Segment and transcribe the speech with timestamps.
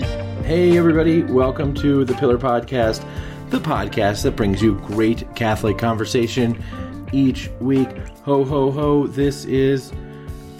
[0.00, 3.02] Hey, everybody, welcome to the Pillar Podcast,
[3.48, 6.62] the podcast that brings you great Catholic conversation
[7.12, 7.88] each week.
[8.24, 9.06] Ho, ho, ho.
[9.06, 9.92] This is.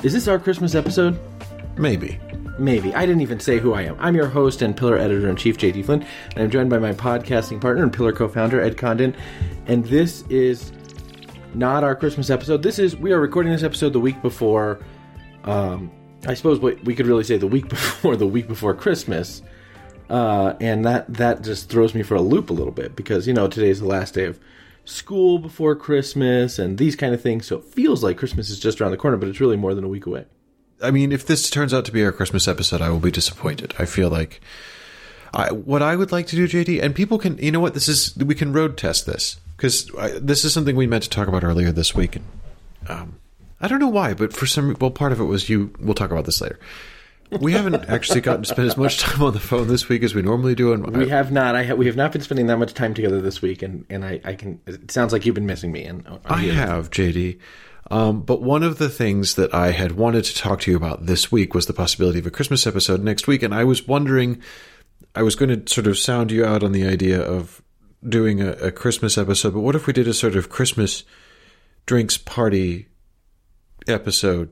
[0.02, 1.20] Is this our Christmas episode?
[1.76, 2.18] Maybe.
[2.58, 2.94] Maybe.
[2.94, 3.96] I didn't even say who I am.
[3.98, 6.92] I'm your host and Pillar editor in chief, JD Flynn, and I'm joined by my
[6.92, 9.14] podcasting partner and Pillar co founder, Ed Condon.
[9.66, 10.72] And this is
[11.52, 12.62] not our Christmas episode.
[12.62, 12.96] This is.
[12.96, 14.80] We are recording this episode the week before.
[15.44, 15.90] Um,
[16.26, 19.42] I suppose what we could really say the week before the week before Christmas.
[20.08, 23.34] Uh, and that that just throws me for a loop a little bit because you
[23.34, 24.38] know today's the last day of
[24.84, 27.46] school before Christmas and these kind of things.
[27.46, 29.84] So it feels like Christmas is just around the corner, but it's really more than
[29.84, 30.26] a week away.
[30.82, 33.74] I mean, if this turns out to be our Christmas episode, I will be disappointed.
[33.78, 34.40] I feel like
[35.34, 37.88] I, what I would like to do, JD, and people can, you know what, this
[37.88, 39.86] is, we can road test this because
[40.20, 42.16] this is something we meant to talk about earlier this week.
[42.16, 42.24] And
[42.88, 43.18] um,
[43.60, 46.10] I don't know why, but for some, well, part of it was you, we'll talk
[46.10, 46.58] about this later.
[47.40, 50.14] We haven't actually gotten to spend as much time on the phone this week as
[50.14, 51.56] we normally do, and We have not.
[51.56, 54.04] I ha- we have not been spending that much time together this week, and, and
[54.04, 54.60] I, I can.
[54.66, 57.38] It sounds like you've been missing me, and I have, JD.
[57.90, 61.06] Um, but one of the things that I had wanted to talk to you about
[61.06, 64.42] this week was the possibility of a Christmas episode next week, and I was wondering,
[65.14, 67.62] I was going to sort of sound you out on the idea of
[68.06, 71.04] doing a, a Christmas episode, but what if we did a sort of Christmas
[71.86, 72.88] drinks party
[73.86, 74.50] episode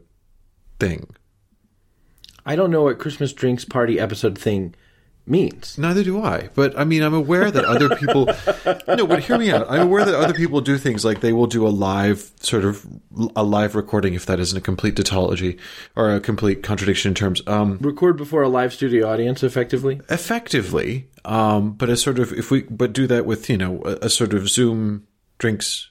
[0.79, 1.15] thing?
[2.47, 4.75] I don't know what Christmas drinks party episode thing
[5.27, 5.79] means.
[5.79, 6.51] Neither do I.
[6.55, 8.27] But I mean, I'm aware that other people.
[8.89, 9.67] no, but hear me out.
[9.71, 12.87] I'm aware that other people do things like they will do a live sort of
[13.35, 15.59] a live recording if that isn't a complete tautology
[15.97, 17.43] or a complete contradiction in terms.
[17.47, 20.01] Um, Record before a live studio audience, effectively.
[20.11, 24.07] effectively, um, but a sort of if we but do that with you know a,
[24.07, 25.07] a sort of Zoom
[25.39, 25.91] drinks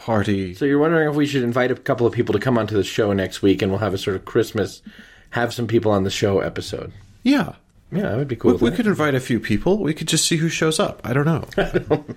[0.00, 0.54] party.
[0.54, 2.84] So you're wondering if we should invite a couple of people to come onto the
[2.84, 4.82] show next week, and we'll have a sort of Christmas,
[5.30, 6.92] have some people on the show episode.
[7.22, 7.54] Yeah.
[7.92, 8.54] Yeah, that would be cool.
[8.54, 9.78] We, we could invite a few people.
[9.78, 11.00] We could just see who shows up.
[11.04, 12.04] I don't know.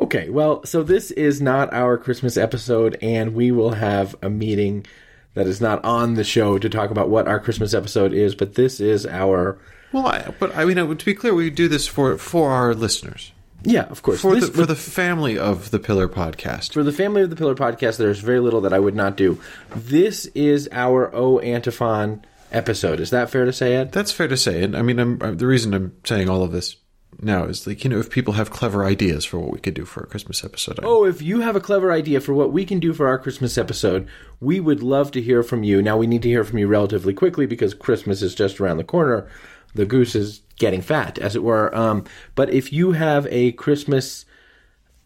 [0.00, 4.86] Okay, well, so this is not our Christmas episode, and we will have a meeting
[5.34, 8.54] that is not on the show to talk about what our Christmas episode is, but
[8.54, 9.58] this is our.
[9.92, 13.32] well, I, but I mean, to be clear, we do this for for our listeners,
[13.64, 14.20] Yeah, of course.
[14.20, 16.72] for This- the for the family of the Pillar Podcast.
[16.72, 19.38] for the family of the Pillar podcast, there's very little that I would not do.
[19.74, 23.00] This is our O Antiphon episode.
[23.00, 23.92] Is that fair to say, Ed?
[23.92, 24.62] That's fair to say.
[24.62, 26.76] And I mean, I'm, i the reason I'm saying all of this
[27.20, 29.84] now is like, you know, if people have clever ideas for what we could do
[29.84, 30.78] for a Christmas episode.
[30.78, 33.18] I- Oh, if you have a clever idea for what we can do for our
[33.18, 34.06] Christmas episode,
[34.40, 35.82] we would love to hear from you.
[35.82, 38.84] Now, we need to hear from you relatively quickly because Christmas is just around the
[38.84, 39.26] corner.
[39.74, 41.74] The goose is getting fat, as it were.
[41.74, 44.24] Um, but if you have a Christmas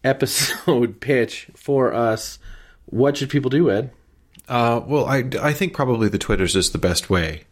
[0.03, 2.39] episode pitch for us,
[2.85, 3.91] what should people do, Ed?
[4.47, 7.43] Uh, well, I, I think probably the Twitters is the best way.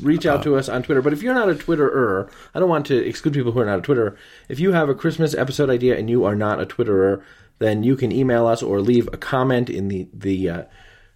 [0.00, 1.02] Reach out to us on Twitter.
[1.02, 3.80] But if you're not a Twitterer, I don't want to exclude people who are not
[3.80, 4.16] a Twitterer.
[4.48, 7.22] If you have a Christmas episode idea and you are not a Twitterer,
[7.58, 10.62] then you can email us or leave a comment in the the uh,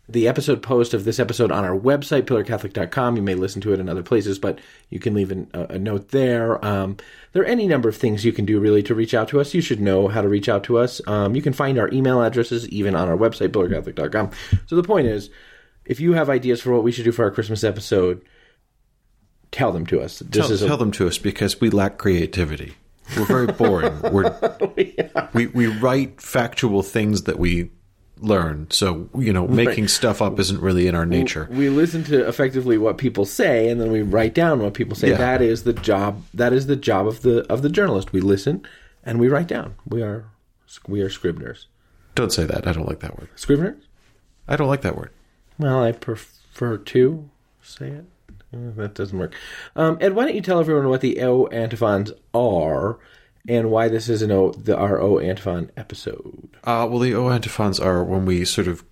[0.09, 3.17] the episode post of this episode on our website pillarcatholic.com.
[3.17, 5.79] You may listen to it in other places, but you can leave an, a, a
[5.79, 6.65] note there.
[6.65, 6.97] Um,
[7.33, 9.53] there are any number of things you can do really to reach out to us.
[9.53, 11.01] You should know how to reach out to us.
[11.09, 14.31] Um, you can find our email addresses even on our website pillarcatholic.com.
[14.67, 15.29] So the point is,
[15.85, 18.23] if you have ideas for what we should do for our Christmas episode,
[19.51, 20.21] tell them to us.
[20.21, 22.75] This Tell, is a, tell them to us because we lack creativity.
[23.17, 24.01] We're very boring.
[24.03, 24.37] We're,
[25.33, 27.71] we, we write factual things that we
[28.21, 28.67] learn.
[28.71, 31.49] So, you know, making stuff up isn't really in our nature.
[31.51, 35.11] we listen to effectively what people say and then we write down what people say
[35.11, 35.19] Yeah.
[35.19, 38.67] that is the job that is the job of the of the journalist we listen
[39.05, 40.25] and we write down we are
[40.89, 41.67] we are scriveners
[42.15, 42.67] Don't say that.
[42.67, 43.29] I don't like that word.
[43.37, 43.83] scriveners
[44.49, 45.11] I don't like that word.
[45.59, 47.29] well i prefer to
[47.63, 48.05] say it
[48.53, 49.35] that doesn't work
[49.75, 52.99] um, ed why don't you tell everyone what the o antiphons are
[53.49, 57.79] and why this is o the our o antiphon episode Uh, well, the O antiphons
[57.79, 58.85] are when we sort of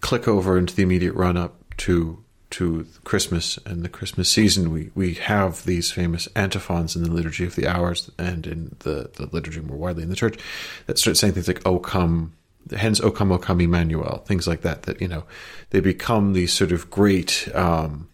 [0.00, 4.72] click over into the immediate run up to to Christmas and the Christmas season.
[4.72, 9.10] We we have these famous antiphons in the liturgy of the hours and in the,
[9.14, 10.36] the liturgy more widely in the church
[10.86, 12.32] that start saying things like "O come."
[12.76, 14.82] Hence, O come, O come, Emmanuel, things like that.
[14.82, 15.24] That you know,
[15.70, 18.08] they become these sort of great um,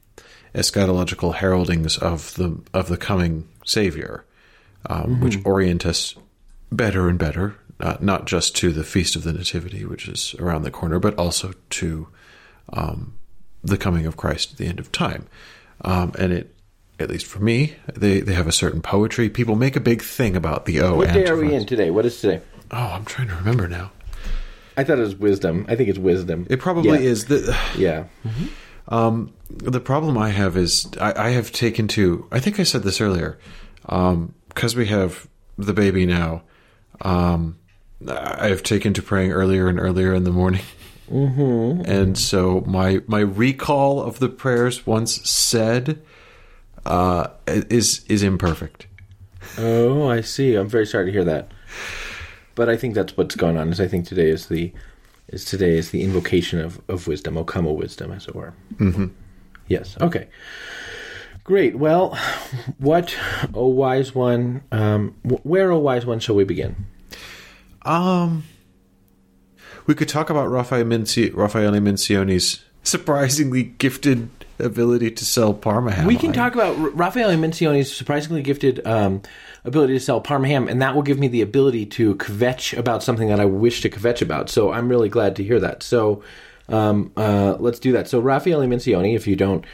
[0.54, 4.25] eschatological heraldings of the of the coming Savior,
[4.88, 6.14] um, which orient us
[6.72, 10.62] better and better, uh, not just to the Feast of the Nativity, which is around
[10.62, 12.08] the corner, but also to
[12.72, 13.14] um,
[13.62, 15.26] the coming of Christ at the end of time.
[15.82, 16.54] Um, and it,
[16.98, 19.28] at least for me, they, they have a certain poetry.
[19.28, 20.96] People make a big thing about the O.
[20.96, 22.40] what day are we in today what is today
[22.70, 23.92] Oh, I'm trying to remember now.
[24.76, 27.10] i thought it was wisdom i think it's wisdom It probably Yeah.
[27.10, 27.56] is the.
[27.76, 28.04] yeah
[28.88, 32.26] Um, the problem I have is I, I have taken to.
[32.30, 33.36] I think I said this earlier.
[34.56, 36.42] Because we have the baby now,
[37.02, 37.58] um,
[38.08, 40.62] I have taken to praying earlier and earlier in the morning.
[41.10, 41.82] Mm-hmm.
[41.84, 46.02] And so my my recall of the prayers once said
[46.86, 48.86] uh, is is imperfect.
[49.58, 50.54] Oh, I see.
[50.54, 51.52] I'm very sorry to hear that.
[52.54, 53.68] But I think that's what's going on.
[53.68, 54.72] Is I think today is the
[55.28, 58.54] is today is the invocation of, of wisdom, O come, O wisdom, as it were.
[58.76, 59.08] Mm-hmm.
[59.68, 59.96] Yes.
[60.00, 60.28] Okay.
[61.46, 61.78] Great.
[61.78, 62.18] Well,
[62.78, 63.16] what,
[63.54, 64.62] O wise one?
[64.72, 66.86] Um, where, O wise one, shall we begin?
[67.82, 68.42] Um,
[69.86, 74.28] we could talk about Raffaele, Minci- Raffaele Mincione's surprisingly gifted
[74.58, 76.08] ability to sell Parma ham.
[76.08, 79.22] We can talk about Raffaele Mincione's surprisingly gifted um,
[79.64, 83.04] ability to sell Parma ham, and that will give me the ability to kvetch about
[83.04, 84.50] something that I wish to kvetch about.
[84.50, 85.84] So I'm really glad to hear that.
[85.84, 86.24] So
[86.68, 88.08] um, uh, let's do that.
[88.08, 89.64] So Raffaele Mincione, if you don't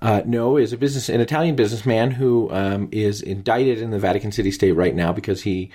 [0.00, 4.32] uh, know, is a business, an Italian businessman who um, is indicted in the Vatican
[4.32, 5.70] City state right now because he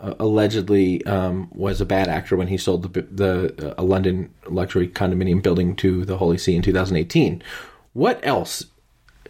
[0.00, 4.32] uh, allegedly um, was a bad actor when he sold the, the uh, a London
[4.48, 7.42] luxury condominium building to the Holy See in 2018.
[7.94, 8.66] What else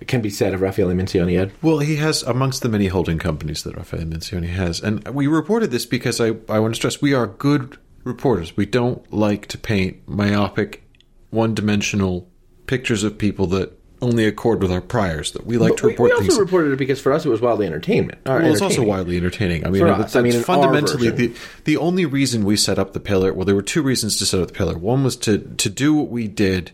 [0.07, 1.53] can be said of Raffaele Mincione, Ed?
[1.63, 5.71] Well, he has amongst the many holding companies that Raffaele Mincione has, and we reported
[5.71, 8.57] this because I I want to stress we are good reporters.
[8.57, 10.83] We don't like to paint myopic,
[11.31, 12.29] one-dimensional
[12.67, 15.33] pictures of people that only accord with our priors.
[15.33, 16.11] That we like but to report.
[16.11, 18.19] We, we also reported it because for us it was wildly entertainment.
[18.27, 19.65] Well, it's also wildly entertaining.
[19.65, 21.35] I mean, that's, I mean, fundamentally the
[21.65, 23.33] the only reason we set up the pillar.
[23.33, 24.77] Well, there were two reasons to set up the pillar.
[24.77, 26.73] One was to to do what we did.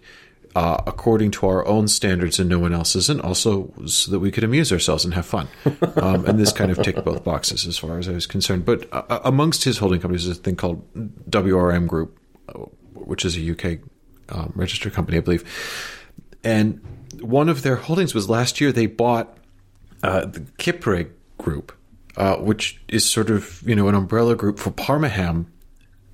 [0.56, 4.30] Uh, according to our own standards and no one else's, and also so that we
[4.32, 5.46] could amuse ourselves and have fun.
[5.98, 8.64] Um, and this kind of ticked both boxes as far as I was concerned.
[8.64, 10.82] But uh, amongst his holding companies is a thing called
[11.30, 12.52] WRM Group, uh,
[12.94, 13.80] which is a UK
[14.30, 15.44] um, registered company, I believe.
[16.48, 16.80] And
[17.20, 19.36] one of their holdings was last year they bought
[20.02, 21.72] uh, the Kipre Group,
[22.16, 25.52] uh, which is sort of you know an umbrella group for Parma ham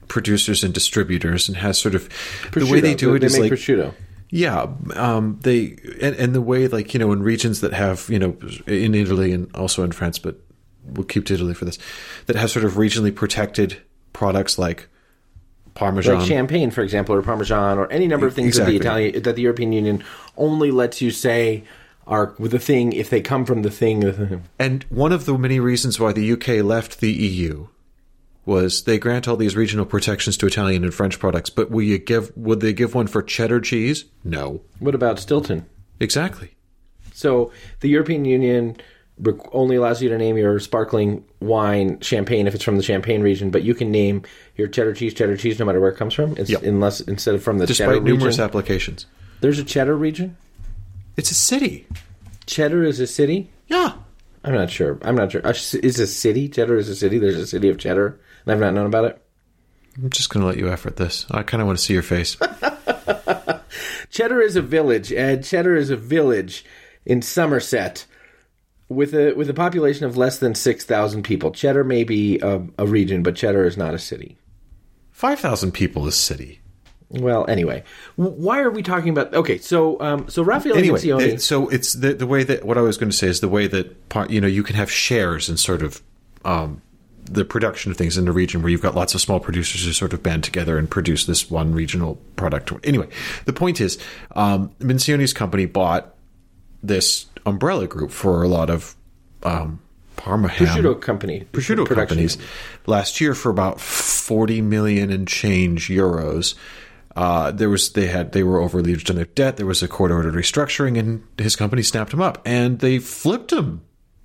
[0.09, 2.67] producers and distributors, and has sort of prosciutto.
[2.67, 3.95] the way they do it they is like prosciutto.
[4.29, 4.67] yeah,
[4.97, 8.37] um, they and, and the way like you know in regions that have you know
[8.67, 10.41] in Italy and also in France, but
[10.85, 11.79] we'll keep to Italy for this,
[12.27, 13.81] that have sort of regionally protected
[14.13, 14.89] products like
[15.75, 18.79] Parmesan, like champagne, for example, or Parmesan, or any number of things exactly.
[18.79, 20.05] that the Italian that the European Union
[20.37, 21.65] only lets you say
[22.07, 24.43] are with the thing if they come from the thing.
[24.59, 27.69] And one of the many reasons why the UK left the EU
[28.47, 31.99] was they grant all these regional protections to Italian and French products, but will you
[31.99, 34.05] give would they give one for cheddar cheese?
[34.23, 34.61] No.
[34.79, 35.67] What about Stilton?
[35.99, 36.55] Exactly.
[37.13, 38.77] So the European Union
[39.53, 43.51] only allows you to name your sparkling wine champagne if it's from the Champagne region,
[43.51, 44.23] but you can name
[44.57, 46.63] your cheddar cheese cheddar cheese no matter where it comes from, it's, Yep.
[46.65, 48.45] unless instead of from the Despite cheddar numerous region.
[48.45, 49.07] applications.
[49.41, 50.37] There's a cheddar region.
[51.17, 51.87] It's a city.
[52.47, 53.51] Cheddar is a city.
[53.69, 53.93] Yeah.
[54.43, 54.99] I'm not sure.
[55.03, 55.41] I'm not sure.
[55.43, 57.19] Is a city cheddar is a city?
[57.19, 59.23] There's a city of cheddar, and I've not known about it.
[59.97, 61.25] I'm just going to let you effort this.
[61.31, 62.37] I kind of want to see your face.
[64.11, 66.65] Cheddar is a village, and Cheddar is a village
[67.07, 68.07] in Somerset
[68.89, 71.51] with a with a population of less than six thousand people.
[71.51, 74.37] Cheddar may be a, a region, but Cheddar is not a city.
[75.13, 76.61] 5,000 people is city.
[77.09, 77.85] Well, anyway,
[78.17, 79.33] why are we talking about?
[79.33, 81.21] Okay, so um, so Raffaele Anyway, Mincione.
[81.35, 83.49] it- so it's the the way that what I was going to say is the
[83.49, 86.03] way that part- you know you can have shares in sort of
[86.45, 86.83] um,
[87.31, 89.93] the production of things in the region where you've got lots of small producers who
[89.93, 92.73] sort of band together and produce this one regional product.
[92.83, 93.07] Anyway,
[93.45, 93.97] the point is,
[94.33, 96.13] um, Mincione's company bought
[96.83, 98.95] this umbrella group for a lot of
[99.43, 99.81] um,
[100.17, 101.97] Parma ham prosciutto company, prosciutto production.
[101.97, 102.39] companies
[102.87, 106.55] last year for about 40 million and change euros.
[107.17, 109.57] Uh, there was they had they were overleveraged on their debt.
[109.57, 113.53] There was a court ordered restructuring, and his company snapped him up, and they flipped
[113.53, 113.83] him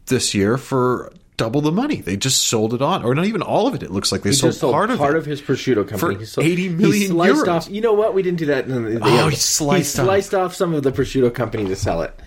[0.07, 2.01] this year for double the money.
[2.01, 3.81] They just sold it on, or not even all of it.
[3.83, 6.15] It looks like they sold, sold part, part, of of, his prosciutto company.
[6.15, 7.47] For He sold, 80 he sliced euros.
[7.47, 7.69] off.
[7.69, 8.13] You know what?
[8.13, 8.65] We didn't do that.
[8.65, 10.05] In the, the Oh, he sliced off.
[10.05, 12.19] sliced off some of the prosciutto company to sell it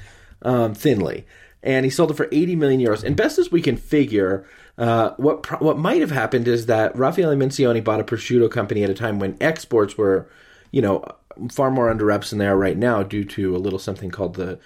[0.43, 1.27] um, thinly,
[1.63, 3.05] and he sold it for 80 million euros.
[3.05, 4.45] And best as we can figure,
[4.79, 8.83] uh, what pro- what might have happened is that Raffaele Mincione bought a prosciutto company
[8.83, 10.29] at a time when exports were,
[10.71, 11.05] you know,
[11.51, 14.35] far more under wraps than they are right now due to a little something called
[14.35, 14.59] the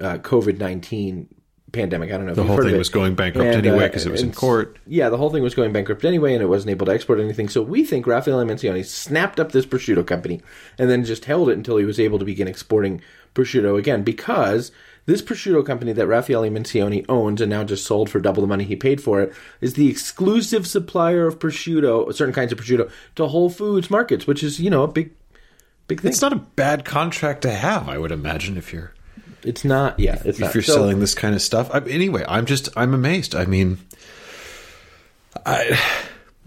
[0.00, 1.28] uh, COVID 19
[1.72, 2.10] pandemic.
[2.10, 2.32] I don't know.
[2.32, 4.78] If The whole thing was going bankrupt And, anyway uh, because it was in court.
[4.86, 7.48] yeah, the whole thing was going bankrupt anyway, and it wasn't able to export anything.
[7.48, 10.40] So we think Raffaele Mincione snapped up this prosciutto company
[10.78, 13.00] and then just held it until he was able to begin exporting
[13.34, 14.02] prosciutto again.
[14.02, 14.70] Because
[15.06, 18.64] this prosciutto company that Raffaele Mincione owns and now just sold for double the money
[18.64, 23.26] he paid for it is the exclusive supplier of prosciutto, certain kinds of prosciutto, to
[23.26, 25.10] Whole Foods markets, which is you know a big
[25.88, 26.10] Big thing.
[26.12, 28.92] It's not a bad contract to have, I would imagine, if you're
[29.42, 29.98] It's not.
[29.98, 30.54] Yeah, it's if not.
[30.54, 31.68] you're So- selling this kind of stuff.
[31.74, 33.34] I, anyway, I'm just I'm amazed.
[33.34, 33.78] I mean,
[35.44, 35.78] I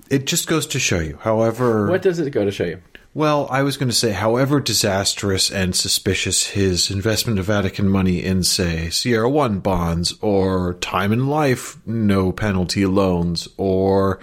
[0.10, 1.18] it just goes to show you.
[1.22, 2.82] However, What does it go to show you?
[3.16, 8.22] Well, I was going to say, however disastrous and suspicious his investment of Vatican money
[8.22, 14.20] in, say, Sierra One bonds or time and life no penalty loans or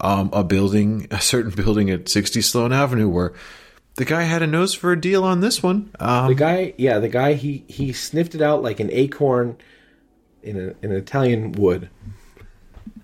[0.00, 3.32] um, a building, a certain building at 60 Sloane Avenue where
[3.96, 5.90] the guy had a nose for a deal on this one.
[5.98, 9.56] Um, The guy, yeah, the guy he he sniffed it out like an acorn
[10.44, 11.90] in, a, in an Italian wood.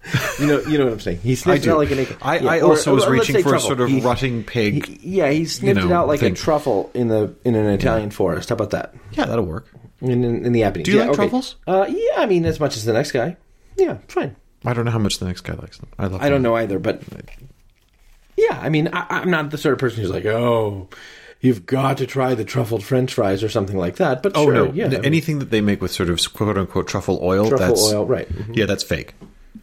[0.40, 1.18] You know, you know what I'm saying.
[1.20, 2.18] He sniffed out like an acorn.
[2.20, 3.56] I, Yeah, I also or was let's reaching for truffle.
[3.56, 4.86] a sort of He- rutting pig.
[4.86, 6.32] he- yeah, he sniffed know, it out like thing.
[6.32, 8.48] a truffle in the in an Italian forest.
[8.48, 8.94] How about that?
[9.12, 9.68] yeah, that'll work.
[10.00, 10.86] In, in, in the Apennines.
[10.86, 11.16] Do you Yeah, like okay.
[11.22, 11.56] truffles?
[11.66, 13.36] Uh, yeah, I mean as much as the next guy.
[13.76, 14.36] Yeah, fine.
[14.64, 15.88] I don't know how much the next guy likes them.
[15.98, 16.20] I love.
[16.20, 17.02] I don't know either, but
[18.36, 20.88] yeah, I mean, I, I'm not the sort of person who's like, oh,
[21.40, 24.22] you've got to try the truffled French fries or something like that.
[24.22, 24.72] But Oh sure, no!
[24.72, 28.06] yeah, Anything that they make with sort of quote unquote truffle oil, truffle that's oil,
[28.06, 28.28] right?
[28.28, 28.56] mhm.
[28.56, 29.14] yeah, that's fake.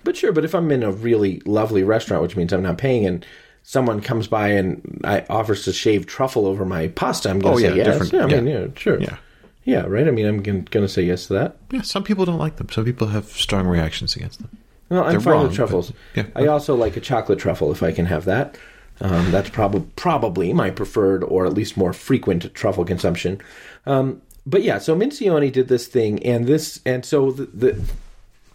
[0.04, 3.06] But sure, but if I'm in a really lovely restaurant, which means I'm not paying,
[3.06, 3.26] and
[3.64, 7.58] someone comes by and I offers to shave truffle over my pasta, I'm going Oh,
[7.58, 7.86] to yeah, say yes.
[7.88, 8.60] different- Yeah, I mean, yeah.
[8.62, 9.18] yeah, sure, Yeah.
[9.66, 10.08] yeah, right.
[10.08, 11.58] I mean, I'm going to say yes to that.
[11.72, 12.68] Yeah, some people don't like them.
[12.72, 14.50] Some people have strong reactions against them.
[14.90, 15.92] Well, I'm They're fine wrong, with truffles.
[16.16, 16.42] but- yeah.
[16.44, 18.58] I also like a chocolate truffle if I can have that.
[19.00, 23.42] Um, that's probably probably my preferred or at least more frequent truffle consumption.
[23.88, 27.82] Um, but yeah, so Mincione did this thing, and this, and so the, the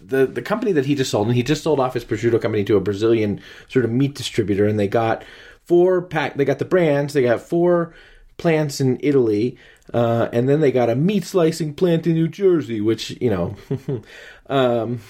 [0.06, 2.64] the the company that he just sold, and he just sold off his prosciutto company
[2.64, 5.24] to a Brazilian sort of meat distributor, and they got
[5.64, 6.34] four pack.
[6.36, 7.12] They got the brands.
[7.14, 7.94] They got four
[8.36, 9.56] plants in Italy,
[9.92, 13.56] uh, and then they got a meat slicing plant in New Jersey, which you know.
[14.48, 15.00] um,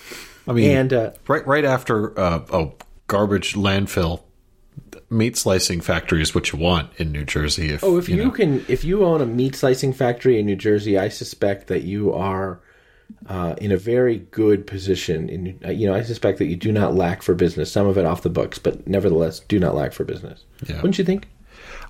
[0.49, 2.71] I mean, and uh, right right after uh, a
[3.09, 4.23] garbage landfill,
[5.11, 7.71] meat slicing factory is what you want in New Jersey.
[7.71, 8.31] If, Oh, if you, know.
[8.31, 12.13] can, if you own a meat slicing factory in New Jersey, I suspect that you
[12.13, 12.61] are
[13.29, 15.29] uh, in a very good position.
[15.29, 17.71] In uh, you know, I suspect that you do not lack for business.
[17.71, 20.45] Some of it off the books, but nevertheless, do not lack for business.
[20.67, 20.77] Yeah.
[20.77, 21.29] Wouldn't you think?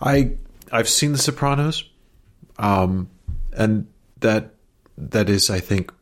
[0.00, 0.32] I
[0.72, 1.84] I've seen The Sopranos,
[2.58, 3.08] um,
[3.52, 3.86] and
[4.20, 4.54] that
[4.98, 5.92] that is, I think,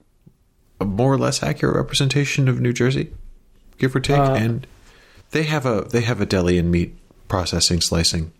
[0.80, 3.12] a more or less accurate representation of New Jersey,
[3.78, 4.18] give or take.
[4.18, 4.66] Uh, and
[5.30, 6.96] they have a they have a deli and meat
[7.28, 8.32] processing slicing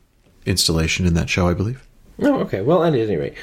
[0.46, 1.86] installation in that show, I believe.
[2.20, 2.62] Oh, okay.
[2.62, 3.34] Well, at any rate,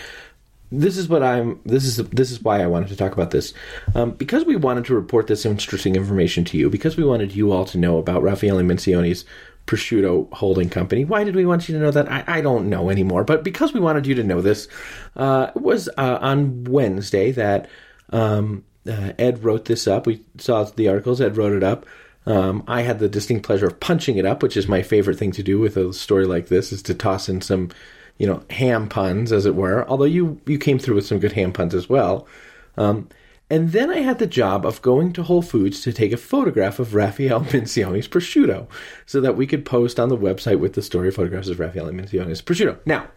[0.72, 1.60] this is what I'm.
[1.66, 3.54] This is this is why I wanted to talk about this,
[3.96, 7.52] um, because we wanted to report this interesting information to you, because we wanted you
[7.52, 9.26] all to know about Raffaele Mincione's
[9.68, 11.06] prosciutto holding company.
[11.06, 12.12] Why did we want you to know that?
[12.12, 13.24] I, I don't know anymore.
[13.24, 14.68] But because we wanted you to know this,
[15.16, 17.70] uh, it was uh, on Wednesday that
[18.10, 20.08] um, uh, Ed wrote this up.
[20.08, 21.22] We saw the articles.
[21.22, 21.86] Ed wrote it up.
[22.26, 25.32] Um, I had the distinct pleasure of punching it up, which is my favorite thing
[25.34, 27.70] to do with a story like this, is to toss in some,
[28.22, 29.84] you know, ham puns, as it were.
[29.90, 32.28] Although you you came through with some good ham puns as well.
[32.78, 33.10] Um,
[33.50, 36.78] and then I had the job of going to Whole Foods to take a photograph
[36.78, 38.68] of Raphael Mincione's prosciutto,
[39.08, 42.44] so that we could post on the website with the story photographs of Raphael Mincione's
[42.44, 42.78] prosciutto.
[42.86, 43.08] Now,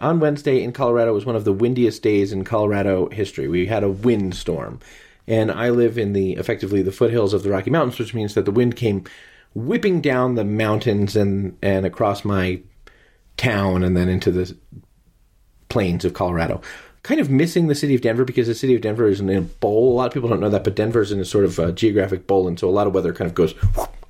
[0.00, 3.46] on Wednesday in Colorado was one of the windiest days in Colorado history.
[3.46, 4.80] We had a windstorm,
[5.28, 8.44] and I live in the effectively the foothills of the Rocky Mountains, which means that
[8.44, 9.04] the wind came
[9.54, 12.60] whipping down the mountains and and across my
[13.36, 14.56] town and then into the
[15.68, 16.60] plains of Colorado.
[17.02, 19.40] Kind of missing the city of Denver because the city of Denver is in a
[19.40, 19.92] bowl.
[19.92, 21.72] A lot of people don't know that, but Denver is in a sort of uh,
[21.72, 23.54] geographic bowl, and so a lot of weather kind of goes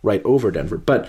[0.03, 0.77] right over Denver.
[0.77, 1.09] But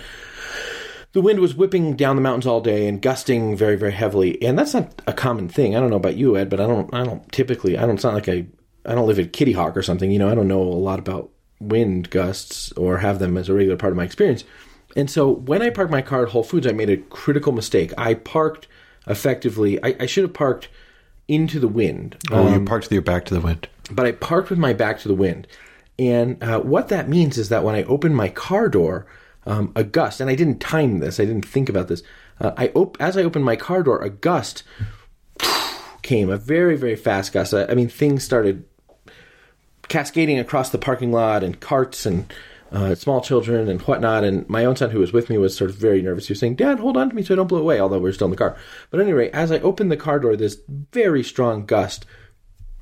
[1.12, 4.58] the wind was whipping down the mountains all day and gusting very, very heavily, and
[4.58, 5.76] that's not a common thing.
[5.76, 8.16] I don't know about you, Ed, but I don't, I don't typically, I don't sound
[8.16, 8.46] like I,
[8.86, 10.10] I don't live at Kitty Hawk or something.
[10.10, 13.54] You know, I don't know a lot about wind gusts or have them as a
[13.54, 14.44] regular part of my experience.
[14.96, 17.92] And so when I parked my car at Whole Foods, I made a critical mistake.
[17.98, 18.68] I parked
[19.08, 19.84] effectively.
[19.84, 20.70] I, I should have parked
[21.28, 22.18] into the wind.
[22.32, 23.68] Oh, Um, you parked with your back to the wind.
[23.92, 25.48] but I parked with my back to the wind.
[26.00, 29.06] And uh, what that means is that when I opened my car door,
[29.46, 32.02] um, a gust, and I didn't time this, I didn't think about this.
[32.40, 34.64] Uh, I op- as I opened my car door, a gust
[36.02, 37.54] came, a very very fast gust.
[37.54, 38.64] I, I mean, things started
[39.88, 42.32] cascading across the parking lot, and carts and
[42.74, 44.24] uh, small children and whatnot.
[44.24, 46.28] And my own son, who was with me, was sort of very nervous.
[46.28, 48.10] He was saying, "Dad, hold on to me so I don't blow away." Although we
[48.10, 48.58] are still in the car.
[48.90, 50.58] But anyway, as I opened the car door, this
[50.92, 52.06] very strong gust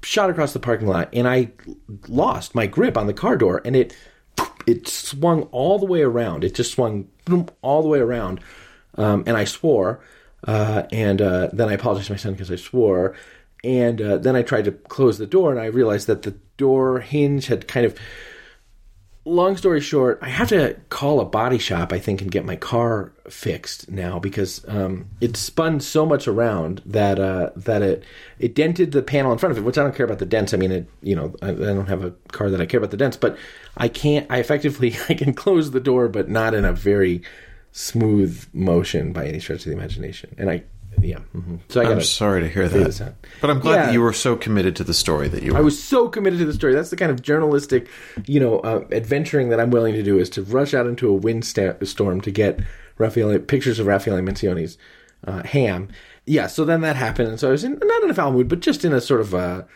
[0.04, 1.52] shot across the parking lot, and I
[2.08, 3.96] lost my grip on the car door, and it
[4.66, 6.44] it swung all the way around.
[6.44, 7.10] It just swung
[7.62, 8.40] all the way around,
[8.98, 10.02] um, and I swore.
[10.48, 13.16] Uh, and uh, then I apologized to my son because I swore.
[13.64, 17.00] And uh, then I tried to close the door, and I realized that the door
[17.00, 17.96] hinge had kind of
[19.26, 22.56] long story short, I have to call a body shop, I think, and get my
[22.56, 28.04] car fixed now because um, it spun so much around that uh, that it
[28.40, 29.62] it dented the panel in front of it.
[29.62, 30.54] Which I don't care about the dents.
[30.54, 32.92] I mean, it you know I, I don't have a car that I care about
[32.92, 33.38] the dents, but
[33.78, 34.26] I can't.
[34.30, 37.22] I effectively I can close the door, but not in a very
[37.72, 40.36] smooth motion by any stretch of the imagination.
[40.38, 40.64] And I
[41.02, 41.20] yeah.
[41.36, 41.58] Mm-hmm.
[41.70, 43.16] So I I'm sorry to hear that.
[43.42, 43.86] But I'm glad Yeah.
[43.88, 45.58] that you were so committed to the story that you were.
[45.58, 46.74] I was so committed to the story.
[46.74, 47.88] That's the kind of journalistic,
[48.26, 51.14] you know, uh, adventuring that I'm willing to do is to rush out into a
[51.14, 52.60] windstorm to get
[52.98, 54.78] Raffaele pictures of Raffaele Mincione's
[55.26, 55.90] uh, ham.
[56.26, 58.48] Yeah, so then that happened, and so I was in not in a foul mood,
[58.48, 59.68] but just in a sort of a,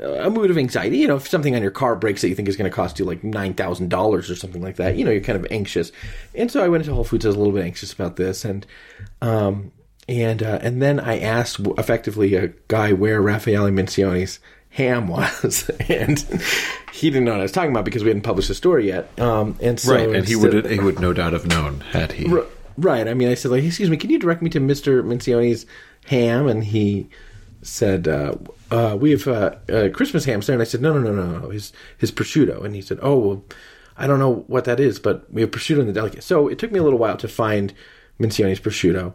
[0.00, 0.98] a mood of anxiety.
[0.98, 2.98] You know, if something on your car breaks that you think is going to cost
[2.98, 5.92] you like nine thousand dollars or something like that, you know, you're kind of anxious.
[6.34, 7.24] And so I went into Whole Foods.
[7.24, 8.66] I was a little bit anxious about this, and
[9.20, 9.70] um,
[10.08, 14.38] and uh, and then I asked effectively a guy where Raffaele Mincione's
[14.70, 16.18] ham was, and
[16.92, 19.08] he didn't know what I was talking about because we hadn't published the story yet.
[19.18, 22.30] Um, and so right, and he would he would no doubt have known had he.
[22.32, 22.46] R-
[22.78, 23.06] Right.
[23.06, 25.04] I mean, I said, like, excuse me, can you direct me to Mr.
[25.04, 25.66] Mincione's
[26.06, 26.46] ham?
[26.48, 27.10] And he
[27.60, 28.34] said, uh,
[28.70, 30.54] uh, we have uh, uh, Christmas ham, there.
[30.54, 32.64] And I said, no, no, no, no, no, his, his prosciutto.
[32.64, 33.44] And he said, oh, well,
[33.98, 36.24] I don't know what that is, but we have prosciutto in the delicate.
[36.24, 37.74] So it took me a little while to find
[38.18, 39.12] Mincione's prosciutto.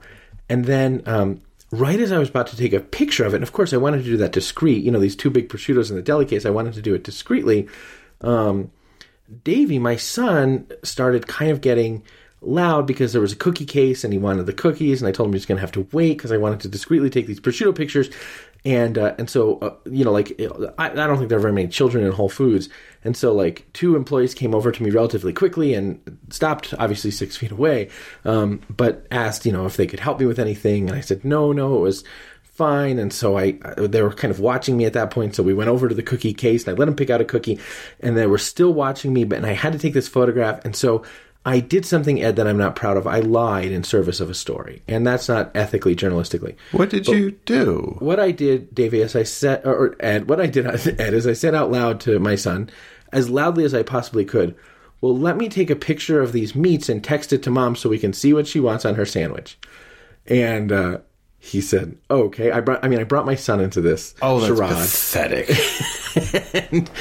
[0.50, 3.44] And then, um, right as I was about to take a picture of it, and
[3.44, 5.96] of course I wanted to do that discreet, you know, these two big prosciuttos in
[5.96, 7.68] the deli case, I wanted to do it discreetly.
[8.22, 8.72] Um,
[9.44, 12.04] Davey, my son, started kind of getting
[12.42, 15.28] loud because there was a cookie case and he wanted the cookies, and I told
[15.28, 17.40] him he was going to have to wait because I wanted to discreetly take these
[17.40, 18.10] prosciutto pictures,
[18.68, 20.40] and uh, and so uh, you know, like
[20.78, 22.68] I, I don't think there are very many children in Whole Foods,
[23.02, 27.38] and so like two employees came over to me relatively quickly and stopped, obviously six
[27.38, 27.90] feet away,
[28.26, 31.24] um, but asked you know if they could help me with anything, and I said
[31.24, 32.04] no, no, it was
[32.44, 33.00] fine.
[33.00, 35.36] And so I, they were kind of watching me at that point.
[35.36, 37.26] So we went over to the cookie case and I let them pick out a
[37.26, 37.60] cookie
[38.00, 40.66] and they were still watching me, but, and I had to take this photograph.
[40.66, 41.04] And so
[41.48, 43.08] I did something, Ed, that I'm not proud of.
[43.08, 44.84] I lied in service of a story.
[44.86, 46.56] And that's not ethically, journalistically.
[46.74, 47.96] What did you do?
[48.00, 50.66] What I did, Davey, is I said, or or Ed, what I did,
[51.00, 52.70] Ed, is I said out loud to my son,
[53.14, 54.56] as loudly as I possibly could,
[55.00, 57.88] well, let me take a picture of these meats and text it to mom so
[57.88, 59.58] we can see what she wants on her sandwich.
[60.26, 60.98] And, uh,
[61.40, 62.84] he said, oh, "Okay." I brought.
[62.84, 64.72] I mean, I brought my son into this Oh, that's charade.
[64.72, 65.50] pathetic.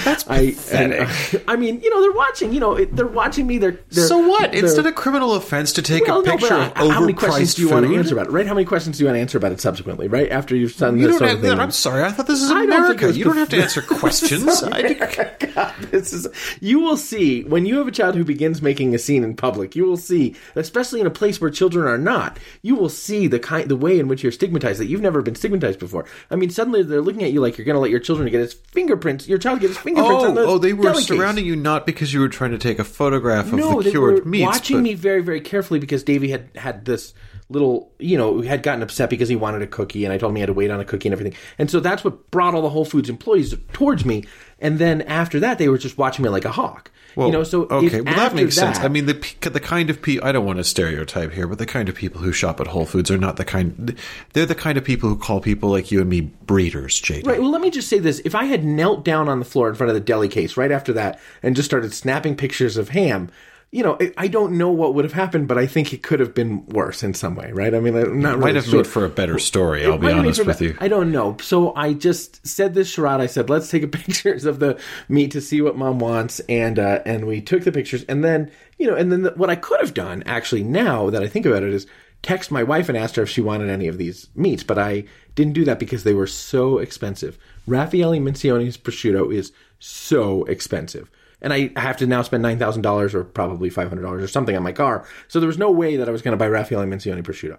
[0.05, 1.35] That's I, pathetic.
[1.35, 2.53] and, I mean, you know, they're watching.
[2.53, 3.59] You know, it- they're watching me.
[3.59, 4.53] They're, they're so what?
[4.53, 7.13] they're- It's not a criminal offense to take well, a picture but of how many
[7.13, 8.33] questions do you want to answer about it?
[8.33, 8.47] Right?
[8.47, 10.09] How many questions do you want to answer about it subsequently?
[10.09, 11.59] Right after you've done You this don't sort have, of thing.
[11.61, 12.05] I'm sorry.
[12.05, 13.13] I thought this is I America.
[13.13, 14.45] You don't have to answer questions.
[15.55, 16.27] God, this is
[16.61, 19.75] you will see when you have a child who begins making a scene in public
[19.75, 23.39] you will see especially in a place where children are not you will see the
[23.39, 26.51] kind the way in which you're stigmatized that you've never been stigmatized before i mean
[26.51, 28.97] suddenly they're looking at you like you're going to let your children get his fingerprints
[29.27, 31.07] your child his fingerprints on oh, the oh, they were deli case.
[31.07, 33.91] surrounding you not because you were trying to take a photograph of no, the they
[33.91, 37.15] cured were watching but me very, very carefully because Davey had had this
[37.49, 40.37] little, you know, had gotten upset because he wanted a cookie, and I told him
[40.37, 41.39] he had to wait on a cookie and everything.
[41.59, 44.25] And so that's what brought all the Whole Foods employees towards me.
[44.59, 46.91] And then after that, they were just watching me like a hawk.
[47.15, 48.79] Well, you know, so okay, well that makes sense.
[48.79, 51.65] I mean, the the kind of people I don't want to stereotype here, but the
[51.65, 53.99] kind of people who shop at Whole Foods are not the kind.
[54.35, 57.27] They're the kind of people who call people like you and me breeders, JD.
[57.27, 57.41] Right.
[57.41, 59.75] Well, let me just say this: if I had knelt down on the floor in
[59.75, 63.31] front of the deli case right after that and just started snapping pictures of ham,
[63.77, 66.19] you know, I- I don't know what would have happened, but I think it could
[66.21, 67.51] have been worse in some way.
[67.53, 67.75] Right?
[67.75, 68.77] I mean, I'm not Might really have sure.
[68.79, 69.85] made for a better story.
[69.85, 70.77] I'll It be might honest with you.
[70.81, 71.37] I don't know.
[71.43, 73.21] So I just said this charade.
[73.21, 74.79] I said, let's take a pictures of the
[75.11, 78.51] meat to see what mom wants, and uh, and we took the pictures, and then
[78.79, 81.45] you know, and then the, what I could have done actually now that I think
[81.47, 81.87] about it is
[82.23, 85.05] text my wife and asked her if she wanted any of these meats, but I
[85.35, 87.39] didn't do that because they were so expensive.
[87.67, 91.11] Raffaele Mincione's prosciutto is so expensive.
[91.43, 94.29] And I have to now spend nine thousand dollars or probably five hundred dollars or
[94.29, 95.07] something on my car.
[95.29, 97.59] So there was no way that I was going to buy Raffaele Mincione prosciutto.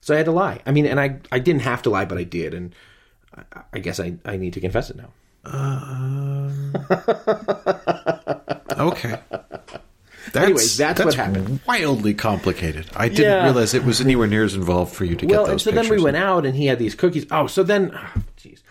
[0.00, 0.60] So I had to lie.
[0.66, 2.74] I mean, and I I didn't have to lie, but I did, and
[3.36, 3.42] I,
[3.74, 5.12] I guess I, I need to confess it now.
[5.44, 6.50] Uh,
[8.78, 9.18] okay.
[10.32, 11.60] That's, Anyways, that's what happened.
[11.66, 12.86] Wildly complicated.
[12.94, 13.44] I didn't Yeah.
[13.44, 15.84] realize it was anywhere near as involved for you to Well, get those so then
[15.84, 16.02] we pictures.
[16.04, 17.26] went out, and he had these cookies.
[17.30, 18.61] Oh, so then, oh, jeez.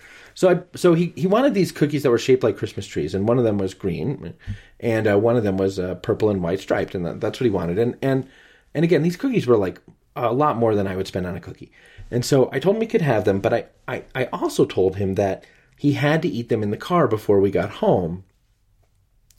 [0.42, 3.28] So I so he he wanted these cookies that were shaped like Christmas trees, and
[3.28, 4.34] one of them was green,
[4.80, 7.46] and uh, one of them was uh, purple and white striped, and that, that's what
[7.46, 7.78] he wanted.
[7.78, 8.28] And and
[8.74, 9.80] and again, these cookies were like
[10.16, 11.72] a lot more than I would spend on a cookie.
[12.10, 14.96] And so I told him he could have them, but I I, I also told
[14.96, 15.46] him that
[15.78, 18.24] he had to eat them in the car before we got home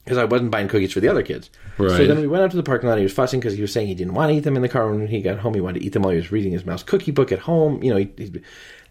[0.04, 1.50] because I wasn't buying cookies for the other kids.
[1.96, 2.94] So then we went out to the parking lot.
[2.94, 4.62] And he was fussing because he was saying he didn't want to eat them in
[4.62, 4.90] the car.
[4.90, 6.82] When he got home, he wanted to eat them while he was reading his mouse
[6.82, 7.82] cookie book at home.
[7.82, 8.40] You know, he, he,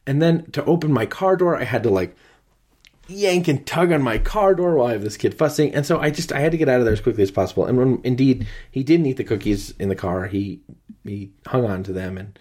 [0.07, 2.15] and then to open my car door, I had to like
[3.07, 5.73] yank and tug on my car door while I have this kid fussing.
[5.75, 7.65] And so I just I had to get out of there as quickly as possible.
[7.65, 10.61] And when indeed he didn't eat the cookies in the car, he
[11.03, 12.37] he hung on to them and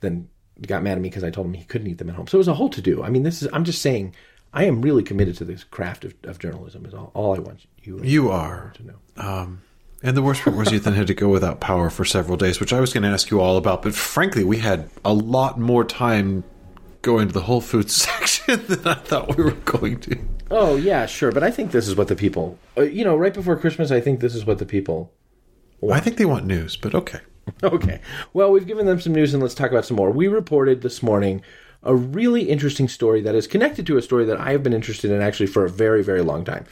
[0.00, 0.28] then
[0.66, 2.26] got mad at me because I told him he couldn't eat them at home.
[2.26, 3.02] So it was a whole to do.
[3.02, 4.14] I mean, this is I'm just saying
[4.52, 6.86] I am really committed to this craft of, of journalism.
[6.86, 8.72] Is all, all I want you You are.
[8.76, 8.94] to know.
[9.16, 9.62] Um,
[10.02, 12.74] and the worst part was Ethan had to go without power for several days, which
[12.74, 13.82] I was going to ask you all about.
[13.82, 16.44] But frankly, we had a lot more time
[17.04, 20.18] going to the Whole Foods section than I thought we were going to.
[20.50, 21.30] Oh yeah, sure.
[21.30, 22.58] But I think this is what the people.
[22.76, 25.12] Uh, you know, right before Christmas, I think this is what the people
[25.92, 27.20] I think they want news, but okay.
[27.62, 28.00] Okay.
[28.32, 30.10] Well, we've given them some news and let's talk about some more.
[30.10, 31.42] We reported this morning
[31.82, 35.10] a really interesting story that is connected to a story that I have been interested
[35.10, 36.64] in actually for a very, very long time.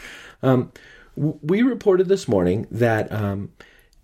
[0.42, 0.72] Um,
[1.14, 3.52] we reported this morning that um,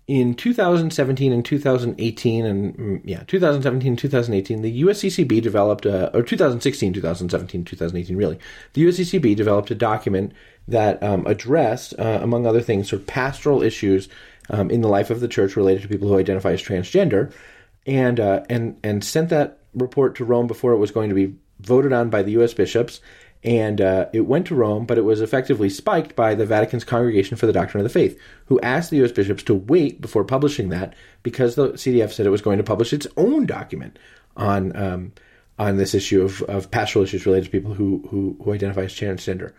[0.09, 6.23] in 2017 and 2018, and mm, yeah, 2017 and 2018, the USCCB developed, a, or
[6.23, 8.39] 2016, 2017, 2018, really,
[8.73, 10.33] the USCCB developed a document
[10.67, 14.09] that um, addressed, uh, among other things, sort of pastoral issues
[14.49, 17.31] um, in the life of the church related to people who identify as transgender,
[17.85, 21.35] and uh, and and sent that report to Rome before it was going to be
[21.59, 22.55] voted on by the U.S.
[22.55, 22.99] bishops.
[23.43, 27.37] And uh, it went to Rome, but it was effectively spiked by the Vatican's Congregation
[27.37, 29.13] for the Doctrine of the Faith, who asked the U.S.
[29.13, 32.91] bishops to wait before publishing that because the CDF said it was going to publish
[32.91, 33.97] its own document
[34.35, 35.13] on um,
[35.57, 38.93] on this issue of, of pastoral issues related to people who, who who identify as
[38.93, 39.53] transgender.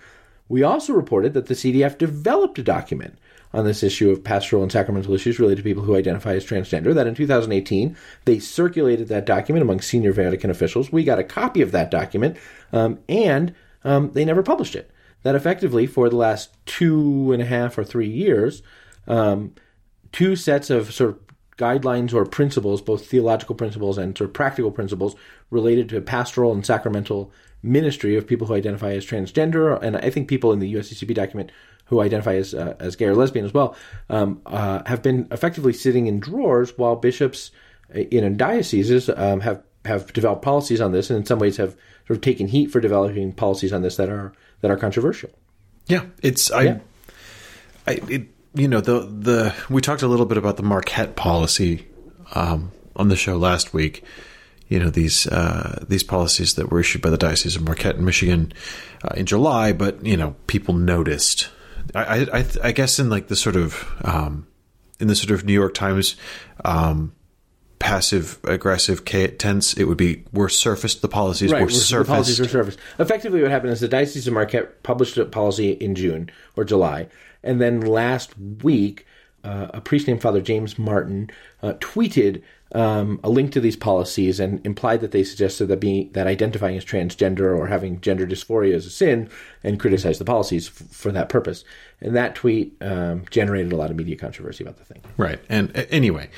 [0.48, 3.18] We also reported that the CDF developed a document
[3.54, 6.94] on this issue of pastoral and sacramental issues related to people who identify as transgender.
[6.94, 10.92] That in 2018, they circulated that document among senior Vatican officials.
[10.92, 12.36] We got a copy of that document,
[12.72, 14.90] um, and um, they never published it.
[15.22, 18.62] That effectively, for the last two and a half or three years,
[19.06, 19.54] um,
[20.12, 21.18] two sets of sort of
[21.58, 25.14] guidelines or principles, both theological principles and sort of practical principles
[25.50, 27.30] related to pastoral and sacramental
[27.62, 31.52] ministry of people who identify as transgender, and I think people in the USCCB document
[31.86, 33.76] who identify as uh, as gay or lesbian as well,
[34.08, 37.50] um, uh, have been effectively sitting in drawers while bishops
[37.92, 42.16] in dioceses um, have have developed policies on this, and in some ways have sort
[42.16, 45.30] of taken heat for developing policies on this that are that are controversial.
[45.86, 46.78] Yeah, it's I, Yeah.
[47.86, 48.22] I it,
[48.54, 51.86] you know the the we talked a little bit about the Marquette policy
[52.34, 54.04] um, on the show last week.
[54.68, 58.04] You know these uh, these policies that were issued by the diocese of Marquette in
[58.04, 58.52] Michigan
[59.02, 61.48] uh, in July, but you know people noticed.
[61.94, 64.46] I I, I, I guess in like the sort of um,
[65.00, 66.16] in the sort of New York Times
[66.64, 67.12] um,
[67.80, 71.02] passive aggressive tense, it would be were surfaced.
[71.02, 72.08] The policies Right, were the surfaced.
[72.10, 72.78] policies were surfaced.
[73.00, 77.08] Effectively, what happened is the Diocese of Marquette published a policy in June or July,
[77.42, 79.06] and then last week,
[79.42, 81.30] uh, a priest named Father James Martin
[81.62, 86.12] uh, tweeted um, a link to these policies and implied that they suggested that being
[86.12, 89.28] that identifying as transgender or having gender dysphoria is a sin,
[89.64, 91.64] and criticized the policies f- for that purpose.
[92.02, 95.00] And that tweet um, generated a lot of media controversy about the thing.
[95.16, 95.40] Right.
[95.48, 96.28] And uh, anyway,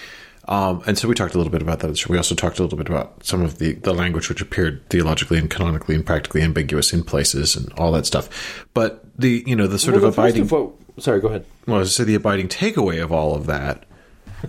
[0.49, 2.09] um, and so we talked a little bit about that.
[2.09, 5.39] We also talked a little bit about some of the, the language which appeared theologically
[5.39, 8.67] and canonically and practically ambiguous in places and all that stuff.
[8.75, 11.45] But the you know the sort Well, of abiding of sorry, go ahead.
[11.67, 13.85] well, I was gonna say the abiding takeaway of all of that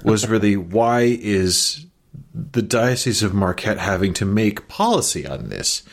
[0.03, 1.85] was really why is
[2.33, 5.83] the diocese of Marquette having to make policy on this?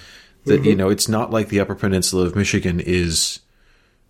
[0.46, 3.40] That you know it's not like the Upper Peninsula of Michigan is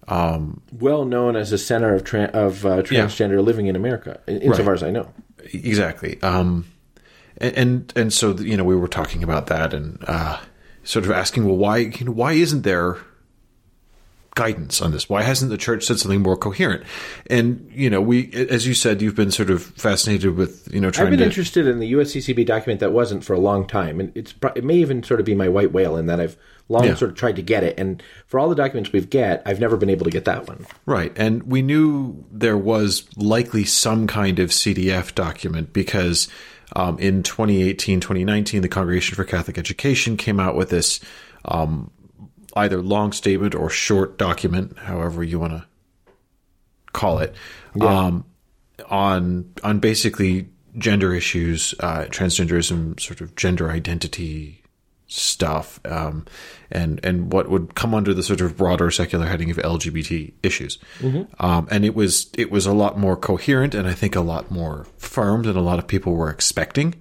[0.08, 4.74] Well known as a center of tra- of uh, transgender living in America, in- insofar
[4.74, 5.12] as I know.
[5.52, 6.20] Exactly.
[6.22, 6.66] Um,
[7.38, 10.38] and, and and so you know we were talking about that and uh,
[10.84, 12.98] sort of asking, well, why you know, why isn't there
[14.34, 15.08] guidance on this?
[15.08, 16.84] Why hasn't the church said something more coherent?
[17.28, 20.90] And you know, we, as you said, you've been sort of fascinated with you know
[20.90, 23.66] trying to I've been to interested in the USCCB document that wasn't for a long
[23.66, 26.36] time, and it's it may even sort of be my white whale in that I've
[26.68, 26.94] long Yeah.
[26.94, 29.76] sort of tried to get it, and for all the documents we've get, I've never
[29.76, 30.66] been able to get that one.
[30.86, 31.12] Right.
[31.16, 36.28] And we knew there was likely some kind of CDF document because
[36.76, 41.00] um, in 2018, 2019, the Congregation for Catholic Education came out with this
[41.46, 41.90] um,
[42.54, 45.64] either long statement or short document, however you want to
[46.92, 47.34] call it,
[47.88, 48.24] um,
[48.88, 54.62] on on basically gender issues, uh, transgenderism, sort of gender identity
[55.06, 56.24] stuff, um,
[56.70, 60.78] and and what would come under the sort of broader secular heading of LGBT issues.
[61.40, 64.50] Um, and it was it was a lot more coherent, and I think a lot
[64.50, 66.94] more firm than a lot of people were expecting.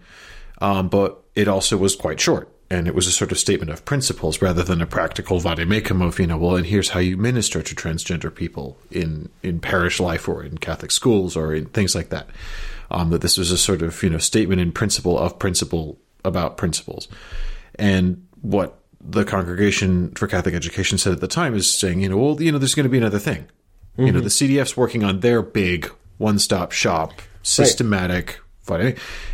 [0.61, 2.51] Um, but it also was quite short.
[2.71, 6.19] And it was a sort of statement of principles rather than a practical vademecum of,
[6.19, 10.29] you know, well, and here's how you minister to transgender people in, in parish life
[10.29, 12.29] or in Catholic schools or in things like that.
[12.91, 16.57] Um, that this was a sort of, you know, statement in principle of principle about
[16.57, 17.07] principles.
[17.75, 22.17] And what the Congregation for Catholic Education said at the time is saying, you know,
[22.17, 23.47] well, you know, there's going to be another thing.
[23.93, 24.05] Mm-hmm.
[24.05, 28.39] You know, the CDF's working on their big one-stop shop, systematic right.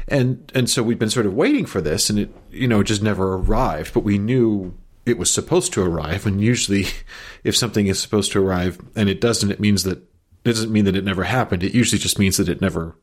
[0.07, 3.01] And and so we've been sort of waiting for this, and it you know just
[3.01, 3.93] never arrived.
[3.93, 6.85] But we knew it was supposed to arrive, and usually,
[7.43, 10.85] if something is supposed to arrive and it doesn't, it means that it doesn't mean
[10.85, 11.63] that it never happened.
[11.63, 12.95] It usually just means that it never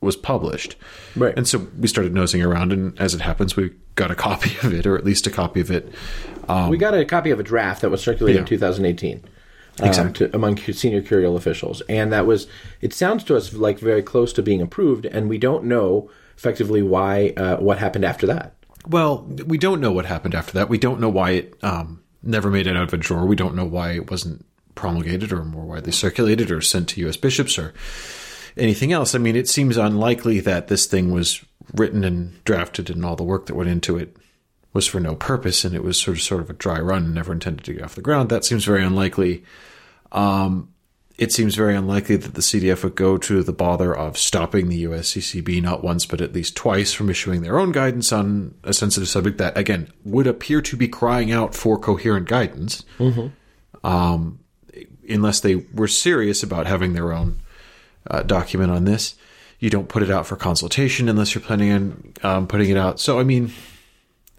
[0.00, 0.76] was published.
[1.16, 1.36] Right.
[1.36, 4.72] And so we started nosing around, and as it happens, we got a copy of
[4.72, 5.92] it, or at least a copy of it.
[6.48, 8.42] Um, we got a copy of a draft that was circulated yeah.
[8.42, 9.24] in 2018.
[9.80, 10.12] Um.
[10.14, 12.46] To, among senior curial officials, and that was.
[12.80, 16.82] It sounds to us like very close to being approved, and we don't know effectively
[16.82, 18.54] why uh, what happened after that.
[18.86, 20.68] Well, we don't know what happened after that.
[20.68, 23.26] We don't know why it um, never made it out of a drawer.
[23.26, 27.16] We don't know why it wasn't promulgated or more widely circulated or sent to U.S.
[27.16, 27.74] bishops or
[28.56, 29.14] anything else.
[29.14, 33.24] I mean, it seems unlikely that this thing was written and drafted and all the
[33.24, 34.16] work that went into it
[34.72, 37.14] was for no purpose and it was sort of sort of a dry run and
[37.14, 38.28] never intended to get off the ground.
[38.28, 39.44] That seems very unlikely.
[40.12, 40.72] Um,
[41.18, 44.84] it seems very unlikely that the CDF would go to the bother of stopping the
[44.84, 49.08] USCCB not once but at least twice from issuing their own guidance on a sensitive
[49.08, 53.26] subject that again would appear to be crying out for coherent guidance, mm-hmm.
[53.84, 54.38] um,
[55.08, 57.40] unless they were serious about having their own
[58.08, 59.16] uh, document on this.
[59.58, 63.00] You don't put it out for consultation unless you're planning on um, putting it out.
[63.00, 63.52] So, I mean,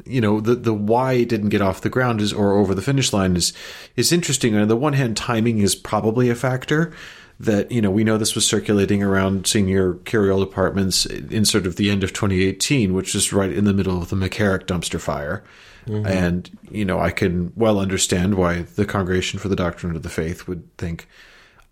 [0.10, 2.82] you know, the the why it didn't get off the ground is or over the
[2.82, 3.54] finish line is
[3.96, 4.56] is interesting.
[4.56, 6.92] On the one hand, timing is probably a factor.
[7.40, 11.78] That you know, we know this was circulating around senior curial departments in sort of
[11.78, 15.42] the end of 2018, which is right in the middle of the McCarrick dumpster fire.
[15.86, 16.06] Mm-hmm.
[16.06, 20.10] And you know, I can well understand why the Congregation for the Doctrine of the
[20.10, 21.08] Faith would think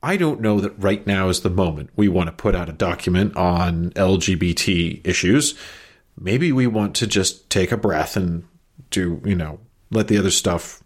[0.03, 2.73] I don't know that right now is the moment we want to put out a
[2.73, 5.55] document on LGBT issues.
[6.19, 8.47] Maybe we want to just take a breath and
[8.89, 9.59] do, you know,
[9.91, 10.83] let the other stuff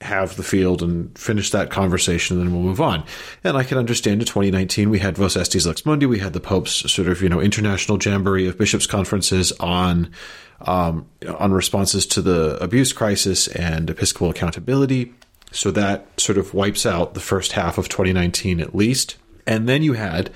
[0.00, 3.04] have the field and finish that conversation, and then we'll move on.
[3.42, 6.40] And I can understand in 2019 we had Vos Estis Lux Mundi, we had the
[6.40, 10.12] Pope's sort of you know international jamboree of bishops conferences on
[10.60, 15.12] um, on responses to the abuse crisis and episcopal accountability.
[15.50, 19.16] So that sort of wipes out the first half of 2019 at least.
[19.46, 20.30] And then you had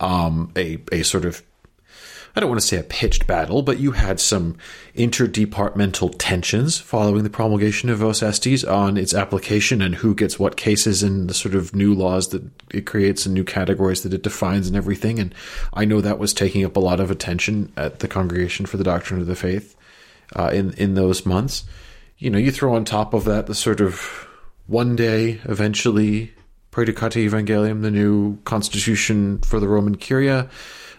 [0.00, 1.42] um, a, a sort of,
[2.34, 4.56] I don't want to say a pitched battle, but you had some
[4.94, 10.56] interdepartmental tensions following the promulgation of Vos Estis on its application and who gets what
[10.56, 14.22] cases and the sort of new laws that it creates and new categories that it
[14.22, 15.18] defines and everything.
[15.18, 15.34] And
[15.74, 18.84] I know that was taking up a lot of attention at the Congregation for the
[18.84, 19.76] Doctrine of the Faith
[20.36, 21.64] uh, in, in those months.
[22.18, 24.28] You know, you throw on top of that the sort of
[24.66, 26.32] one day, eventually,
[26.70, 30.48] Praedicate Evangelium, the new constitution for the Roman Curia.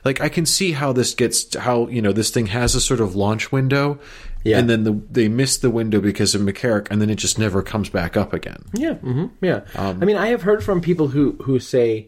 [0.03, 2.99] Like I can see how this gets how you know this thing has a sort
[2.99, 3.99] of launch window,
[4.43, 4.57] yeah.
[4.57, 7.61] and then the, they miss the window because of McCarrick, and then it just never
[7.61, 8.63] comes back up again.
[8.73, 9.61] Yeah, mm-hmm, yeah.
[9.75, 12.07] Um, I mean, I have heard from people who who say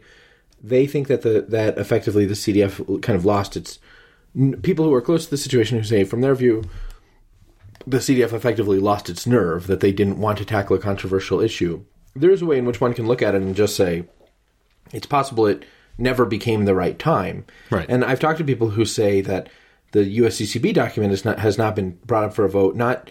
[0.62, 3.80] they think that the that effectively the CDF kind of lost its
[4.64, 6.64] people who are close to the situation who say from their view
[7.86, 11.84] the CDF effectively lost its nerve, that they didn't want to tackle a controversial issue.
[12.16, 14.06] There is a way in which one can look at it and just say,
[14.92, 15.66] it's possible it
[15.98, 17.46] never became the right time.
[17.70, 17.86] Right.
[17.90, 19.50] And I've talked to people who say that
[19.92, 23.10] the USCCB document is not, has not been brought up for a vote, not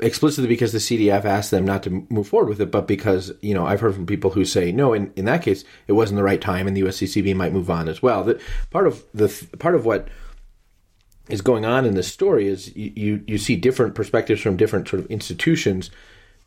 [0.00, 3.54] explicitly because the CDF asked them not to move forward with it, but because, you
[3.54, 6.24] know, I've heard from people who say, no, in, in that case, it wasn't the
[6.24, 8.24] right time and the USCCB might move on as well.
[8.24, 10.08] That part of the, part of what
[11.28, 14.88] is going on in this story is you, you, you see different perspectives from different
[14.88, 15.90] sort of institutions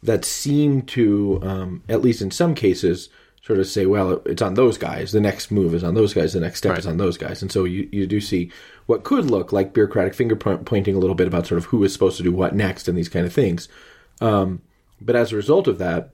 [0.04, 3.10] that seem to, um, at least in some cases,
[3.48, 5.14] sort of say, well, it's on those guys.
[5.14, 6.34] The next move is on those guys.
[6.34, 6.80] The next step right.
[6.80, 7.42] is on those guys.
[7.42, 8.52] And so you, you do see
[8.88, 11.94] what could look like bureaucratic finger pointing a little bit about sort of who is
[11.94, 13.70] supposed to do what next and these kind of things.
[14.20, 14.62] Um,
[15.00, 16.10] but as a result of that,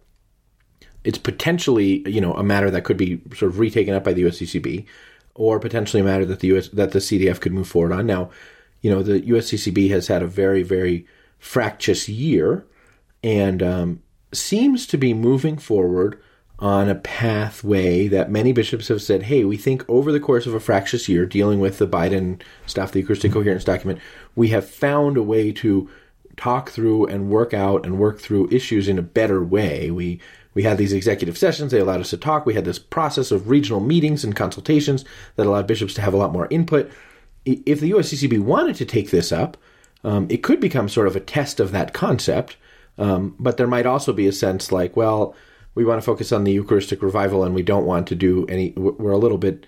[1.03, 4.23] it's potentially you know a matter that could be sort of retaken up by the
[4.23, 4.85] USCCB,
[5.33, 8.05] or potentially a matter that the US that the CDF could move forward on.
[8.05, 8.29] Now,
[8.81, 11.07] you know, the USCCB has had a very, very
[11.39, 12.65] fractious year
[13.23, 16.21] and um, seems to be moving forward
[16.59, 20.53] on a pathway that many bishops have said, hey, we think over the course of
[20.53, 23.31] a fractious year, dealing with the Biden stuff, the Eucharistic.
[23.31, 23.99] Coherence document,
[24.35, 25.89] we have found a way to
[26.37, 29.91] talk through and work out and work through issues in a better way.
[29.91, 30.19] We
[30.55, 32.45] we had these executive sessions, they allowed us to talk.
[32.45, 35.03] We had this process of regional meetings and consultations
[35.35, 36.91] that allowed bishops to have a lot more input
[37.45, 39.57] if the USCCB wanted to take this up,
[40.03, 42.57] um, it could become sort of a test of that concept.
[42.97, 45.35] Um, but there might also be a sense like, well,
[45.75, 48.71] we want to focus on the Eucharistic revival and we don't want to do any,
[48.71, 49.65] we're a little bit,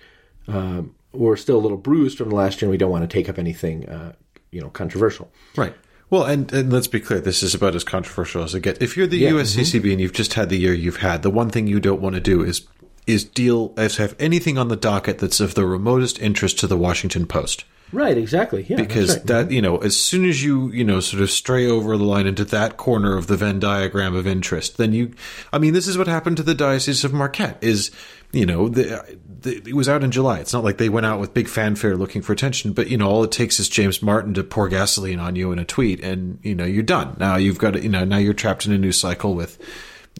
[0.48, 3.12] uh, we're still a little bruised from the last year and we don't want to
[3.12, 4.12] take up anything, uh,
[4.50, 5.30] you know, controversial.
[5.56, 5.74] Right.
[6.08, 8.80] Well, and, and let's be clear, this is about as controversial as it gets.
[8.80, 11.50] If you're the Yeah, USCCB and you've just had the year you've had, the one
[11.50, 12.66] thing you don't want to do is
[13.06, 16.76] is deal as have anything on the docket that's of the remotest interest to the
[16.76, 17.64] Washington Post.
[17.96, 18.66] Right, exactly.
[18.68, 19.26] Yeah, Because right.
[19.26, 19.52] that mm-hmm.
[19.54, 22.44] you know, as soon as you you know sort of stray over the line into
[22.44, 25.14] that corner of the Venn diagram of interest, then you,
[25.50, 27.56] I mean, this is what happened to the Diocese of Marquette.
[27.62, 27.90] Is
[28.32, 30.40] you know, the, the, it was out in July.
[30.40, 33.08] It's not like they went out with big fanfare looking for attention, but you know,
[33.08, 36.38] all it takes is James Martin to pour gasoline on you in a tweet, and
[36.42, 37.16] you know, you're done.
[37.18, 39.58] Now you've got to, you know, now you're trapped in a news cycle with.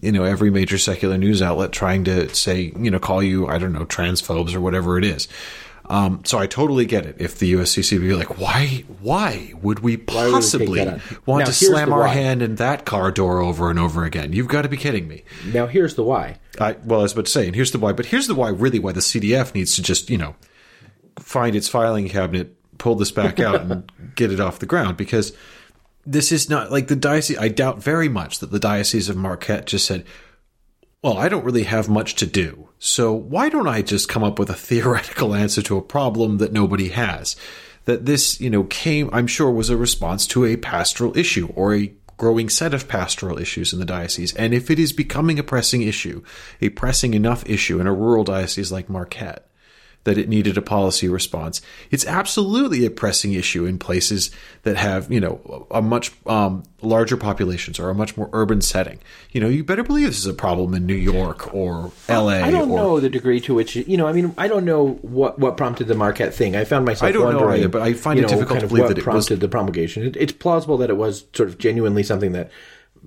[0.02, 3.56] You know, every major secular news outlet trying to say, you know, call you, I
[3.56, 5.26] don't know, transphobes or whatever it is.
[5.88, 7.16] Um, so I totally get it.
[7.18, 11.46] If the USCCB be like, why, why would we would we possibly that want Now,
[11.46, 12.08] to slam our why.
[12.08, 14.32] hand in that car door over and over again?
[14.32, 15.22] You've got to be kidding me.
[15.46, 16.38] now here's the why.
[16.60, 18.48] I, well, I was about to say, and here's the why, but here's the why,
[18.48, 20.34] really, why the CDF needs to just, you know,
[21.18, 25.32] find its filing cabinet, pull this back out, and get it off the ground because
[26.04, 27.38] this is not like the diocese.
[27.38, 30.04] I doubt very much that the Diocese of Marquette just said,
[31.06, 32.68] well, I don't really have much to do.
[32.80, 36.52] So why don't I just come up with a theoretical answer to a problem that
[36.52, 37.36] nobody has?
[37.84, 41.76] That this, you know, came, I'm sure, was a response to a pastoral issue or
[41.76, 44.34] a growing set of pastoral issues in the diocese.
[44.34, 46.24] And if it is becoming a pressing issue,
[46.60, 49.48] a pressing enough issue in a rural diocese like Marquette,
[50.06, 51.60] that it needed a policy response.
[51.90, 54.30] It's absolutely a pressing issue in places
[54.62, 59.00] that have, you know, a much um, larger populations or a much more urban setting.
[59.32, 62.40] You know, you better believe this is a problem in New York or L.A.
[62.40, 64.06] I don't or, know the degree to which you know.
[64.06, 66.54] I mean, I don't know what, what prompted the Marquette thing.
[66.54, 68.60] I found myself I don't know wondering, either, but I find it know, difficult kind
[68.60, 70.04] to of believe that it was- prompted the promulgation.
[70.04, 72.52] It, it's plausible that it was sort of genuinely something that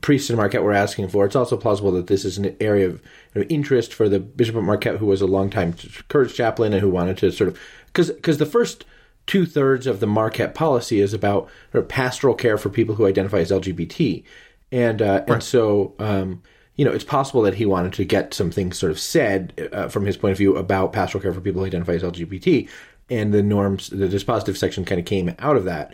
[0.02, 1.26] priests in Marquette were asking for.
[1.26, 3.02] It's also plausible that this is an area of
[3.36, 5.76] interest for the Bishop of Marquette, who was a longtime
[6.08, 8.86] Courage chaplain and who wanted to sort of because because the first
[9.28, 13.06] two thirds of the Marquette policy is about sort of pastoral care for people who
[13.06, 14.24] identify as LGBT,
[14.72, 15.96] and uh, and so.
[16.00, 16.42] Um,
[16.76, 19.90] you know, it's possible that he wanted to get some things sort of said uh,
[19.90, 22.70] from his point of view about pastoral care for people who identify as LGBT,
[23.10, 25.94] and the norms, the dispositive section kind of came out of that.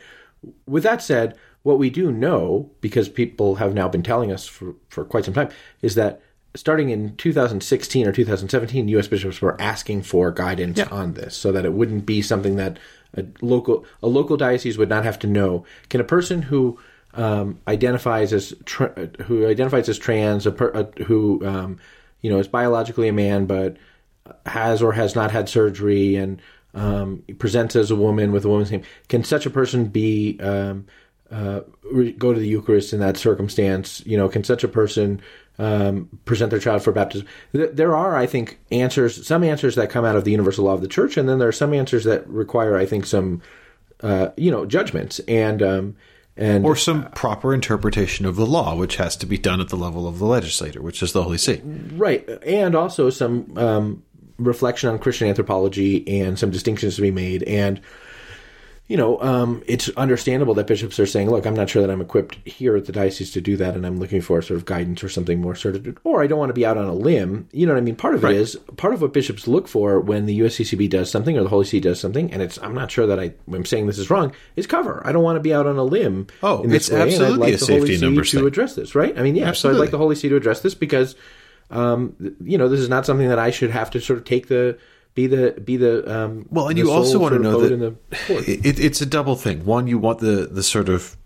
[0.67, 4.75] With that said, what we do know, because people have now been telling us for,
[4.89, 5.49] for quite some time,
[5.81, 6.21] is that
[6.55, 9.07] starting in 2016 or 2017, U.S.
[9.07, 12.79] bishops were asking for guidance on this, so that it wouldn't be something that
[13.15, 15.65] a local a local diocese would not have to know.
[15.89, 16.79] Can a person who
[17.13, 21.79] um, identifies as tra- who identifies as trans, a per- a, who um,
[22.21, 23.77] you know is biologically a man but
[24.45, 26.41] has or has not had surgery and
[26.73, 30.85] um, presents as a woman with a woman's name, can such a person be um,
[31.31, 31.61] uh,
[32.17, 34.05] go to the Eucharist in that circumstance?
[34.05, 35.21] You know, can such a person
[35.57, 37.27] um, present their child for baptism?
[37.51, 39.25] There are, I think, answers.
[39.25, 41.47] Some answers that come out of the universal law of the Church, and then there
[41.47, 43.41] are some answers that require, I think, some
[44.01, 45.95] uh, you know judgments and um,
[46.37, 49.77] and or some proper interpretation of the law, which has to be done at the
[49.77, 51.61] level of the legislator, which is the Holy See.
[51.63, 54.03] Right, and also some um,
[54.37, 57.43] reflection on Christian anthropology and some distinctions to be made.
[57.43, 57.79] And
[58.87, 62.01] you know, um, it's understandable that bishops are saying, "Look, I'm not sure that I'm
[62.01, 65.03] equipped here at the diocese to do that, and I'm looking for sort of guidance
[65.03, 67.47] or something more sort of, or I don't want to be out on a limb."
[67.51, 67.95] You know what I mean?
[67.95, 68.35] Part of Right.
[68.35, 71.49] it is part of what bishops look for when the USCCB does something or the
[71.49, 74.11] Holy See does something, and it's I'm not sure that I am saying this is
[74.11, 74.31] wrong.
[74.55, 75.01] Is cover.
[75.03, 76.27] I don't want to be out on a limb.
[76.43, 78.47] Oh, it's way, absolutely like a the safety Holy and See numbers to thing.
[78.47, 79.17] address this, right?
[79.17, 79.51] I mean, yeah.
[79.53, 81.15] So I'd like the Holy See to address this because
[81.71, 84.47] um, you know, this is not something that I should have to sort of take
[84.47, 84.77] the
[85.15, 87.79] be the be the um, Well, and the you also want to know that in
[87.79, 87.91] the
[88.27, 88.47] court.
[88.47, 89.65] it, it's a double thing.
[89.65, 91.17] One, you want the the sort of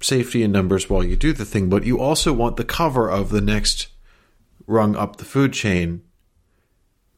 [0.00, 3.30] safety in numbers while you do the thing, but you also want the cover of
[3.30, 3.86] the next
[4.66, 6.02] rung up the food chain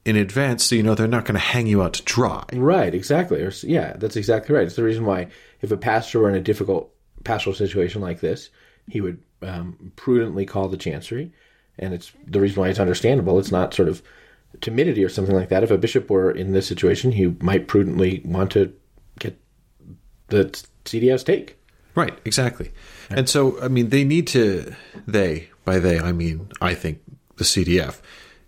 [0.04, 2.44] in advance, so you know they're not going to hang you out to dry.
[2.52, 3.40] right, exactly.
[3.40, 4.66] Or, yeah, that's exactly right.
[4.66, 5.28] It's the reason why
[5.62, 6.92] if a pastor were in a difficult
[7.24, 8.50] pastoral situation like this,
[8.88, 11.32] he would um, prudently call the chancery,
[11.78, 13.38] and it's the reason why it's understandable.
[13.38, 14.02] It's not sort of
[14.64, 15.62] timidity or something like that.
[15.62, 18.72] If a bishop were in this situation, he might prudently want to
[19.18, 19.38] get
[20.28, 20.44] the
[20.84, 21.58] CDF's take.
[21.94, 22.72] Right, exactly.
[23.10, 24.74] And so, I mean, they need to,
[25.06, 27.00] they, by they, I mean, I think
[27.36, 28.00] the CDF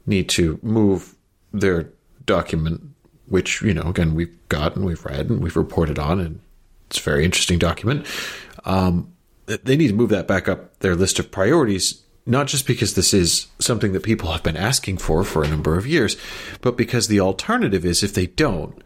[0.06, 1.14] need to move
[1.52, 1.90] their
[2.24, 2.82] document,
[3.26, 6.40] which, you know, again, we've got and we've read and we've reported on, and
[6.88, 8.06] it's a very interesting document.
[8.64, 9.12] Um,
[9.46, 13.14] they need to move that back up their list of priorities, not just because this
[13.14, 16.16] is something that people have been asking for for a number of years,
[16.60, 18.82] but because the alternative is if they don't,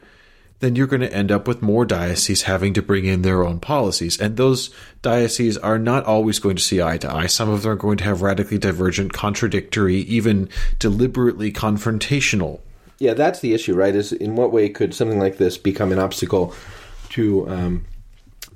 [0.60, 3.58] then you're going to end up with more dioceses having to bring in their own
[3.58, 4.20] policies.
[4.20, 4.68] And those
[5.00, 7.26] dioceses are not always going to see eye to eye.
[7.26, 12.60] Some of them are going to have radically divergent, contradictory, even deliberately confrontational.
[12.98, 13.96] Yeah, that's the issue, right?
[13.96, 16.54] Is in what way could something like this become an obstacle
[17.10, 17.86] to um,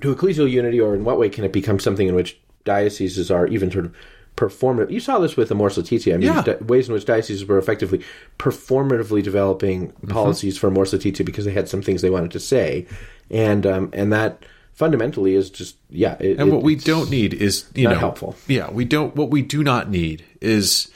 [0.01, 3.47] to ecclesial unity, or in what way can it become something in which dioceses are
[3.47, 3.95] even sort of
[4.35, 4.91] performative?
[4.91, 6.13] You saw this with the Amoris Laetitia.
[6.13, 6.41] I mean, Yeah.
[6.41, 8.01] di- ways in which dioceses were effectively
[8.39, 10.07] performatively developing Mm-hmm.
[10.11, 12.85] policies for Amoris Laetitia because they had some things they wanted to say,
[13.31, 16.17] and um, and that fundamentally is just yeah.
[16.19, 18.35] It, And what we don't need is you know helpful.
[18.47, 19.15] Yeah, we don't.
[19.15, 20.89] What we do not need is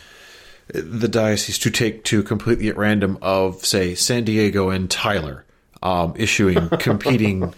[0.73, 5.45] the diocese to take to completely at random of say San Diego and Tyler
[5.81, 7.53] um, issuing competing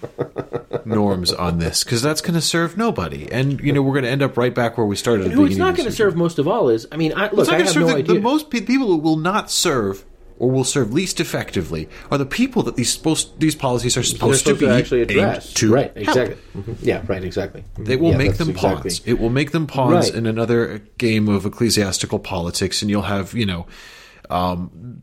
[0.85, 4.09] norms on this because that's going to serve nobody, and you know we're going to
[4.11, 5.25] end up right back where we started.
[5.25, 7.49] the Who it's not going to serve most of all is I mean I, look
[7.49, 8.15] I have serve no the, idea.
[8.15, 10.05] the most pe- people who will not serve
[10.37, 14.39] or will serve least effectively are the people that these supposed these policies are supposed,
[14.39, 15.97] supposed to to be actually aimed address to right help.
[15.97, 16.75] exactly Mhm.
[16.81, 17.63] yeah right exactly.
[17.77, 19.01] They will Yeah, make them exactly- pawns.
[19.05, 20.15] It will make them pawns Right.
[20.17, 23.67] in another game of ecclesiastical politics, and you'll have you know,
[24.29, 25.01] um,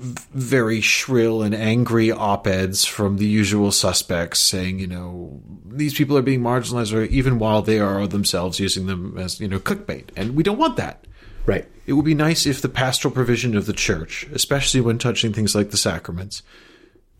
[0.00, 6.22] very shrill and angry op-eds from the usual suspects saying, you know, these people are
[6.22, 10.34] being marginalized, or even while they are themselves using them as you know clickbait, and
[10.34, 11.06] we don't want that.
[11.46, 15.32] right It would be nice if the pastoral provision of the church, especially when touching
[15.32, 16.42] things like the sacraments,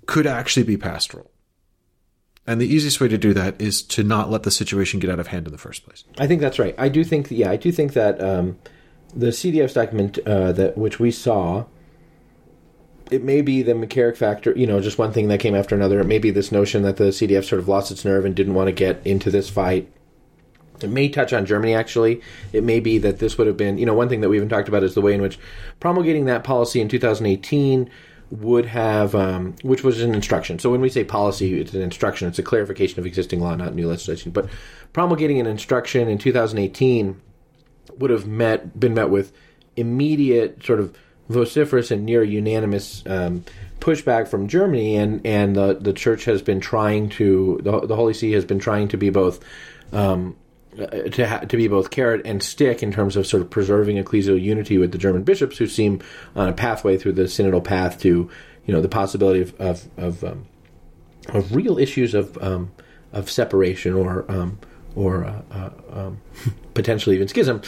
[0.06, 1.30] could actually be pastoral.
[2.46, 5.20] And the easiest way to do that is to not let the situation get out
[5.20, 6.04] of hand in the first place.
[6.18, 6.74] I think that's right.
[6.78, 8.58] I do think, yeah, I do think that um,
[9.14, 11.66] the CDF's document uh, that which we saw,
[13.10, 14.52] it may be the McCarrick factor.
[14.56, 16.00] You know, just one thing that came after another.
[16.00, 18.54] It may be this notion that the CDF sort of lost its nerve and didn't
[18.54, 19.90] want to get into this fight.
[20.82, 21.74] It may touch on Germany.
[21.74, 23.78] Actually, it may be that this would have been.
[23.78, 25.38] You know, one thing that we haven't talked about is the way in which
[25.78, 27.90] promulgating that policy in 2018
[28.30, 30.58] would have, um, which was an instruction.
[30.58, 32.28] So when we say policy, it's an instruction.
[32.28, 34.30] It's a clarification of existing law, not new legislation.
[34.30, 34.48] But
[34.92, 37.20] promulgating an instruction in 2018
[37.98, 39.32] would have met been met with
[39.76, 40.96] immediate sort of
[41.30, 43.44] vociferous and near unanimous um,
[43.78, 48.12] pushback from Germany, and and the the church has been trying to the, the Holy
[48.12, 49.40] See has been trying to be both.
[49.92, 50.36] Um,
[50.78, 53.96] uh, to ha- to be both carrot and stick in terms of sort of preserving
[53.96, 56.00] ecclesial unity with the German bishops who seem
[56.36, 58.30] on a pathway through the synodal path to
[58.66, 60.46] you know the possibility of of of, um,
[61.30, 62.70] of real issues of um,
[63.12, 64.60] of separation or um,
[64.94, 66.20] or uh, uh, um,
[66.74, 67.62] potentially even schism.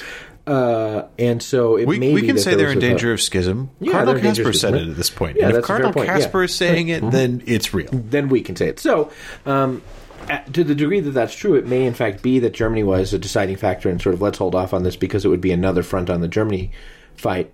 [0.46, 3.20] Uh, and so it We, may we can that say they're in a- danger of
[3.20, 3.70] schism.
[3.78, 5.36] Yeah, Cardinal they're in danger Kasper said it at this point.
[5.36, 6.44] Yeah, and if a Cardinal Kasper yeah.
[6.44, 7.90] is saying it, then it's real.
[7.92, 8.80] then we can say it.
[8.80, 9.10] So,
[9.46, 9.82] um,
[10.28, 13.12] at- to the degree that that's true, it may in fact be that Germany was
[13.14, 15.52] a deciding factor, and sort of let's hold off on this because it would be
[15.52, 16.72] another front on the Germany
[17.14, 17.52] fight.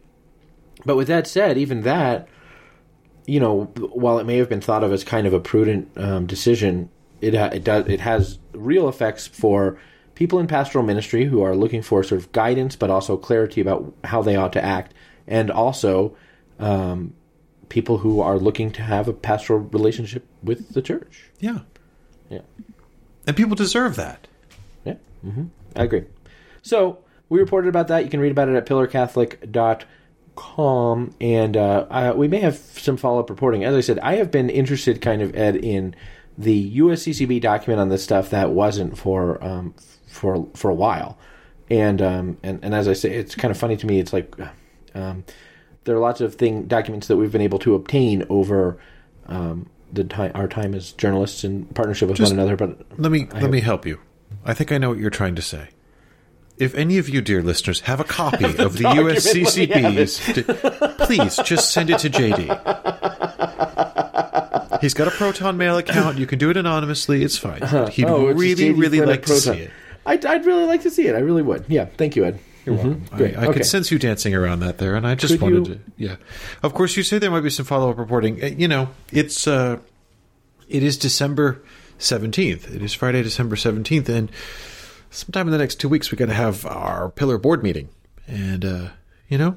[0.86, 2.26] But with that said, even that,
[3.26, 6.24] you know, while it may have been thought of as kind of a prudent um,
[6.24, 6.89] decision,
[7.20, 9.78] it it does it has real effects for
[10.18, 13.94] people in pastoral ministry who are looking for sort of guidance, but also clarity about
[14.02, 14.92] how they ought to act,
[15.28, 16.16] and also
[16.58, 17.14] um,
[17.68, 21.30] people who are looking to have a pastoral relationship with the church.
[21.38, 21.60] Yeah.
[22.28, 22.40] Yeah.
[23.28, 24.26] And people deserve that.
[24.84, 25.44] Yeah, hmm
[25.76, 26.02] I agree.
[26.62, 26.98] So
[27.28, 28.02] we reported about that.
[28.02, 31.14] You can read about it at pillarcatholic.com.
[31.20, 33.62] And uh, I, we may have some follow up reporting.
[33.62, 35.94] As I said, I have been interested, kind of, Ed, in
[36.36, 39.74] the USCCB document on this stuff that wasn't for um,
[40.18, 41.16] for for a while.
[41.70, 44.00] And, um, and and as I say, it's kind of funny to me.
[44.00, 44.34] It's like
[44.94, 45.24] um,
[45.84, 48.78] there are lots of thing documents that we've been able to obtain over
[49.26, 52.56] um, the time our time as journalists in partnership with Just- one another.
[52.56, 54.00] But Let me I let me help you.
[54.44, 55.68] I think I know what you're trying to say.
[56.56, 61.36] If any of you, dear listeners, have a copy of the document, let USCCB's, please
[61.44, 62.48] just send it to JD.
[64.80, 66.18] He's got a Proton Mail account.
[66.18, 67.22] You can do it anonymously.
[67.22, 67.60] It's fine.
[67.60, 69.70] But he'd Oh, really, really like to see it.
[70.09, 71.14] I'd, I'd really like to see it.
[71.14, 71.64] I really would.
[71.68, 71.84] Yeah.
[71.84, 72.40] Thank you, Ed.
[72.66, 73.04] You're welcome.
[73.16, 73.36] Great.
[73.36, 73.52] I, I okay.
[73.59, 75.80] could sense you dancing around that there, and I just Could wanted you- to.
[75.96, 76.16] Yeah,
[76.62, 76.96] of course.
[76.96, 78.42] You say there might be some follow up reporting.
[78.42, 79.78] Uh, You know, it's uh,
[80.68, 81.62] it is December
[81.98, 82.70] seventeenth.
[82.70, 84.30] It is Friday, December seventeenth, and
[85.11, 87.88] sometime in the next two weeks we got to have our pillar board meeting,
[88.26, 88.88] and uh,
[89.30, 89.56] you know,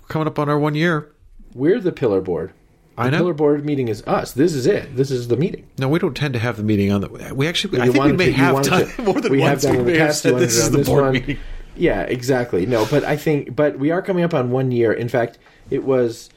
[0.00, 1.10] we're coming up on our one year.
[1.54, 2.52] We're the pillar board.
[2.96, 3.18] The I know.
[3.18, 4.32] pillar board meeting is us.
[4.32, 4.94] This is it.
[4.96, 5.66] This is the meeting.
[5.78, 7.34] No, we don't tend to have the meeting on the.
[7.34, 9.62] We actually, I think we may to- have done to- more than we have once.
[9.64, 11.12] done we in the may have past, said this is the board one.
[11.14, 11.38] meeting.
[11.76, 12.66] Yeah, exactly.
[12.66, 14.92] No, but I think, but we are coming up on one year.
[14.92, 15.38] In fact,
[15.70, 16.30] it was.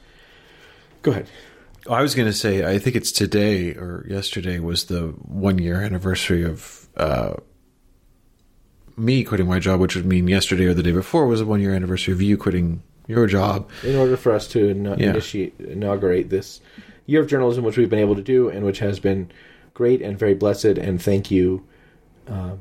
[1.02, 1.28] Go ahead.
[1.86, 5.58] Oh, I was going to say, I think it's today or yesterday was the one
[5.58, 7.34] year anniversary of uh,
[8.96, 11.60] me quitting my job, which would mean yesterday or the day before was the one
[11.60, 13.68] year anniversary of you quitting your job.
[13.82, 15.10] in order for us to ina- Yeah.
[15.10, 16.60] initiate inaugurate this
[17.06, 19.30] year of journalism, which we've been able to do, and which has been
[19.74, 20.64] great and very blessed.
[20.78, 21.64] And thank you,
[22.28, 22.58] um,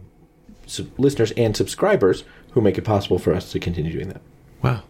[0.66, 4.22] sub- listeners and subscribers, who make it possible for us to continue doing that.
[4.64, 4.82] Wow.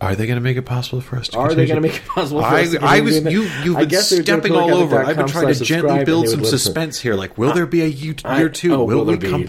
[0.00, 1.38] Are they going to make it possible for us to?
[1.38, 2.40] Are they going to make it possible?
[2.40, 3.32] For I, us to I continue was doing that?
[3.32, 3.42] you.
[3.64, 5.02] You've I been guess they would go to stepping all over.
[5.02, 6.56] I've been trying to gently build some would let us know.
[6.58, 7.14] suspense here.
[7.14, 8.74] Like, will there be a year, I- two?
[8.74, 9.48] oh, will, there we come?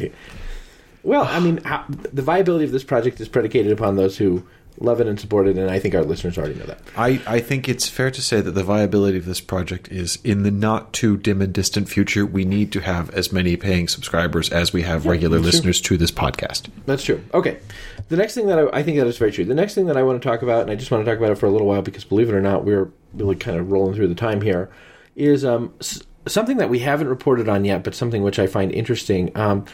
[1.03, 4.43] Well, I mean, how, the viability of this project is predicated upon those who
[4.79, 6.79] love it and support it, and I think our listeners already know that.
[6.95, 10.43] I, I think it's fair to say that the viability of this project is in
[10.43, 12.25] the not too dim and distant future.
[12.25, 15.57] We need to have as many paying subscribers as we have regular that's true.
[15.57, 16.69] listeners to this podcast.
[16.85, 17.23] That's true.
[17.33, 17.59] Okay.
[18.07, 19.45] The next thing that I, I think that is very true.
[19.45, 21.19] The next thing that I want to talk about, and I just want to talk
[21.19, 23.71] about it for a little while because believe it or not, we're really kind of
[23.71, 24.69] rolling through the time here,
[25.15, 28.71] is um, s- something that we haven't reported on yet, but something which I find
[28.71, 29.65] interesting, um,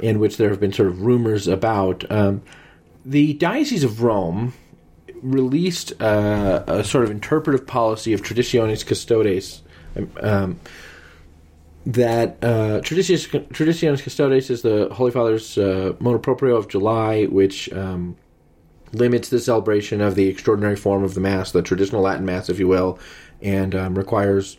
[0.00, 2.08] and which there have been sort of rumors about.
[2.10, 2.42] Um,
[3.04, 4.54] the Diocese of Rome
[5.22, 9.62] released uh, a sort of interpretive policy of Traditionis Custodes.
[10.20, 10.58] Um,
[11.84, 17.72] that uh, Traditionis, Traditionis Custodes is the Holy Father's uh, motu proprio of July, which
[17.72, 18.16] um,
[18.92, 22.58] limits the celebration of the extraordinary form of the Mass, the traditional Latin Mass, if
[22.58, 22.98] you will,
[23.40, 24.56] and um, requires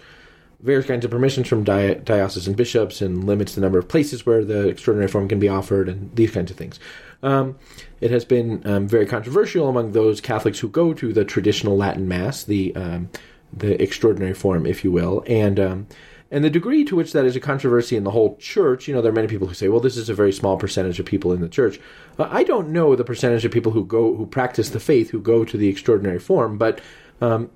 [0.63, 4.45] various kinds of permissions from di- diocesan bishops and limits the number of places where
[4.45, 6.79] the extraordinary form can be offered and these kinds of things.
[7.21, 7.57] Um,
[7.99, 12.07] it has been um, very controversial among those Catholics who go to the traditional Latin
[12.07, 13.09] Mass, the um,
[13.55, 15.87] the extraordinary form, if you will, and um,
[16.31, 18.87] and the degree to which that is a controversy in the whole church.
[18.87, 20.99] You know, there are many people who say, "Well, this is a very small percentage
[20.99, 21.79] of people in the church."
[22.17, 25.21] Uh, I don't know the percentage of people who go who practice the faith who
[25.21, 26.81] go to the extraordinary form, but
[27.21, 27.49] um,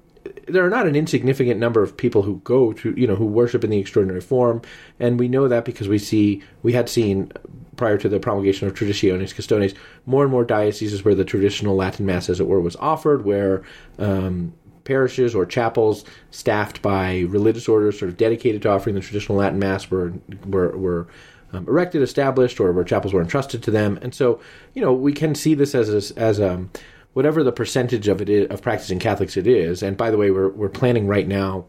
[0.48, 3.64] there are not an insignificant number of people who go to you know who worship
[3.64, 4.62] in the extraordinary form,
[5.00, 7.32] and we know that because we see we had seen
[7.76, 9.74] prior to the promulgation of Traditionis Custodes
[10.06, 13.64] more and more dioceses where the traditional Latin Mass, as it were, was offered, where
[14.00, 14.54] um,
[14.84, 19.60] parishes or chapels staffed by religious orders, sort of dedicated to offering the traditional Latin
[19.60, 20.14] Mass, were
[20.46, 21.08] were were
[21.54, 24.40] um, erected, established, or where chapels were entrusted to them, and so
[24.74, 26.70] you know we can see this as a, as um,
[27.18, 29.82] whatever the percentage of it is, of practicing Catholics it is.
[29.82, 31.66] And by the way, we're we're planning right now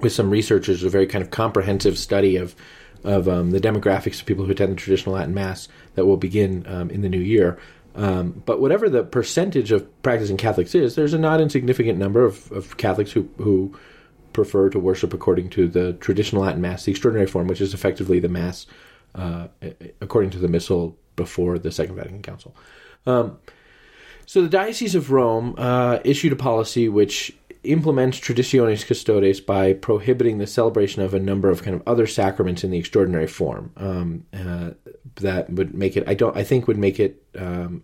[0.00, 2.56] with some researchers a very kind of comprehensive study of
[3.04, 6.66] of um, the demographics of people who attend the traditional Latin Mass that will begin
[6.66, 7.56] um, in the new year.
[7.94, 12.50] Um, but whatever the percentage of practicing Catholics is, there's a not insignificant number of,
[12.50, 13.78] of Catholics who who
[14.32, 18.18] prefer to worship according to the traditional Latin Mass, the extraordinary form, which is effectively
[18.18, 18.66] the Mass
[19.14, 19.46] uh,
[20.00, 22.56] according to the Missal before the Second Vatican Council.
[23.06, 23.38] Um,
[24.28, 30.36] so the Diocese of Rome uh, issued a policy which implements Traditionis Custodes by prohibiting
[30.36, 33.72] the celebration of a number of kind of other sacraments in the extraordinary form.
[33.78, 34.72] Um, uh,
[35.16, 36.04] that would make it.
[36.06, 36.36] I don't.
[36.36, 37.24] I think would make it.
[37.38, 37.82] Um,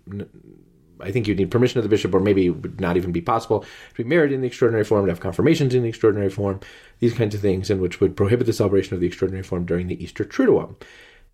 [1.01, 3.23] I think you'd need permission of the bishop, or maybe it would not even be
[3.23, 6.61] possible to be married in the extraordinary form, to have confirmations in the extraordinary form,
[6.99, 9.87] these kinds of things, and which would prohibit the celebration of the extraordinary form during
[9.87, 10.77] the Easter Triduum.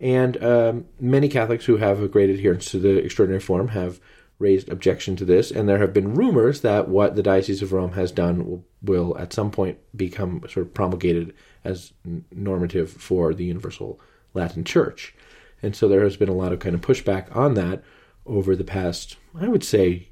[0.00, 4.00] And um, many Catholics who have a great adherence to the extraordinary form have
[4.40, 7.92] raised objection to this, and there have been rumors that what the Diocese of Rome
[7.92, 11.92] has done will, will at some point become sort of promulgated as
[12.32, 14.00] normative for the Universal
[14.34, 15.14] Latin Church.
[15.62, 17.84] And so there has been a lot of kind of pushback on that
[18.24, 20.08] over the past, I would say,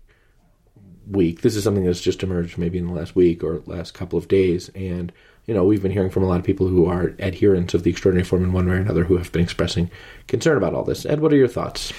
[1.11, 1.41] week.
[1.41, 4.29] This is something that's just emerged maybe in the last week or last couple of
[4.29, 4.69] days.
[4.75, 5.11] And,
[5.47, 7.91] you know, we've been hearing from a lot of people who are adherents of the
[7.91, 9.91] extraordinary form in one way or another who have been expressing
[10.27, 11.07] concern about all this.
[11.07, 11.95] Ed, what are your thoughts?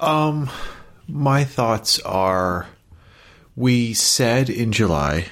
[0.00, 0.50] Um,
[1.12, 2.68] my thoughts are
[3.56, 5.26] we said in July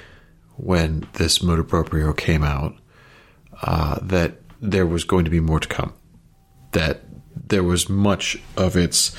[0.57, 2.75] when this motu proprio came out
[3.63, 5.93] uh, that there was going to be more to come.
[6.73, 7.03] That
[7.49, 9.15] there was much of its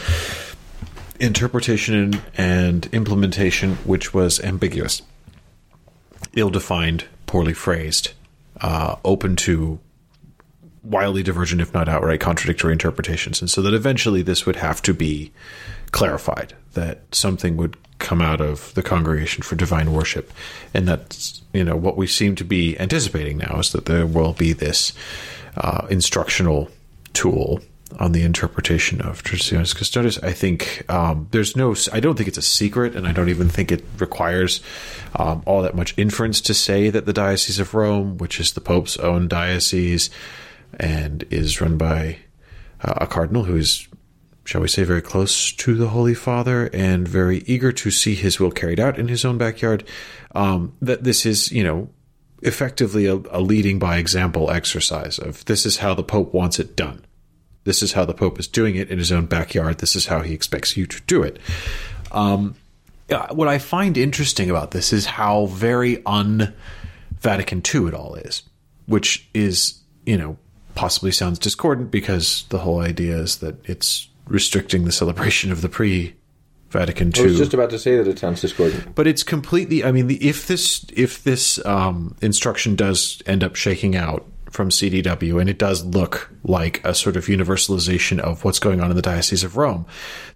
[1.19, 5.01] interpretation and implementation which was ambiguous,
[6.33, 8.11] ill defined, poorly phrased,
[8.61, 9.79] uh, open to
[10.83, 13.41] wildly divergent, if not outright contradictory interpretations.
[13.41, 15.31] And so that eventually this would have to be
[15.91, 20.31] clarified, that something would come out of the Congregation for Divine Worship.
[20.73, 24.33] And that's, you know, what we seem to be anticipating now is that there will
[24.33, 24.93] be this
[25.57, 26.69] uh, instructional
[27.13, 27.59] tool
[27.99, 30.19] on the interpretation of Traditionis Custodes.
[30.19, 33.49] I think um, there's no, I don't think it's a secret, and I don't even
[33.49, 34.61] think it requires
[35.15, 38.61] um, all that much inference to say that the Diocese of Rome, which is the
[38.61, 40.09] Pope's own diocese,
[40.79, 42.17] and is run by
[42.81, 43.87] uh, a cardinal who is,
[44.45, 48.39] shall we say, very close to the Holy Father and very eager to see his
[48.39, 49.83] will carried out in his own backyard.
[50.33, 51.89] Um, that this is, you know,
[52.41, 56.75] effectively a, a leading by example exercise of this is how the Pope wants it
[56.75, 57.05] done.
[57.65, 59.79] This is how the Pope is doing it in his own backyard.
[59.79, 61.39] This is how he expects you to do it.
[62.11, 62.55] Um,
[63.31, 66.53] what I find interesting about this is how very un
[67.19, 68.43] Vatican II it all is,
[68.85, 70.37] which is, you know,
[70.79, 75.67] possibly sounds discordant because the whole idea is that it's restricting the celebration of the
[75.67, 76.15] pre
[76.69, 77.23] Vatican II.
[77.23, 78.95] I was just about to say that it sounds discordant.
[78.95, 79.83] but it's completely.
[79.83, 84.69] I mean, the, if this if this um, instruction does end up shaking out from
[84.69, 88.95] CDW, and it does look like a sort of universalization of what's going on in
[88.95, 89.85] the Diocese of Rome,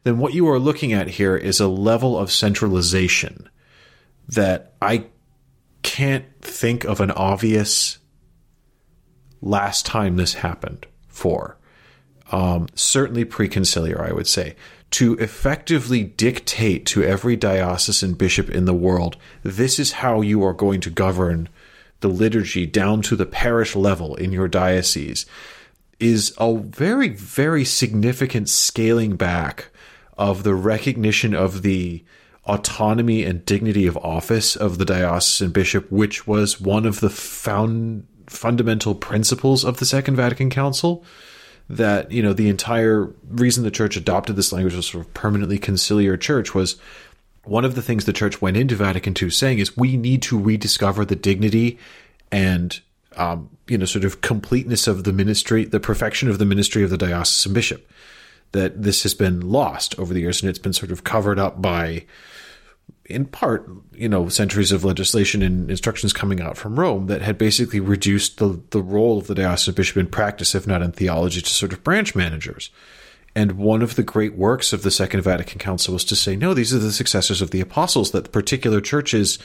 [0.03, 3.49] then what you are looking at here is a level of centralization
[4.27, 5.05] that I
[5.83, 7.99] can't think of an obvious
[9.43, 11.57] last time this happened for.
[12.31, 14.55] Um, certainly preconciliar, I would say,
[14.91, 20.53] to effectively dictate to every diocesan bishop in the world this is how you are
[20.53, 21.49] going to govern
[22.01, 25.25] the liturgy down to the parish level in your diocese
[25.99, 29.69] is a very, very significant scaling back
[30.17, 32.03] of the recognition of the
[32.45, 38.05] autonomy and dignity of office of the diocesan bishop, which was one of the found
[38.27, 41.03] fundamental principles of the Second Vatican Council.
[41.69, 45.57] That you know the entire reason the church adopted this language as sort of permanently
[45.57, 46.75] conciliar church was
[47.45, 50.39] one of the things the church went into Vatican II saying is we need to
[50.39, 51.77] rediscover the dignity
[52.31, 52.81] and
[53.15, 56.89] um, you know sort of completeness of the ministry, the perfection of the ministry of
[56.89, 57.89] the diocesan bishop.
[58.51, 61.59] That this has been lost over the years and it's been sort of covered up
[61.59, 62.05] by,
[63.05, 67.37] in part, you know, centuries of legislation and instructions coming out from Rome that had
[67.37, 71.41] basically reduced the the role of the diocesan bishop in practice, if not in theology,
[71.41, 72.69] to sort of branch managers.
[73.35, 76.53] And one of the great works of the Second Vatican Council was to say, no,
[76.53, 79.39] these are the successors of the apostles, that particular churches,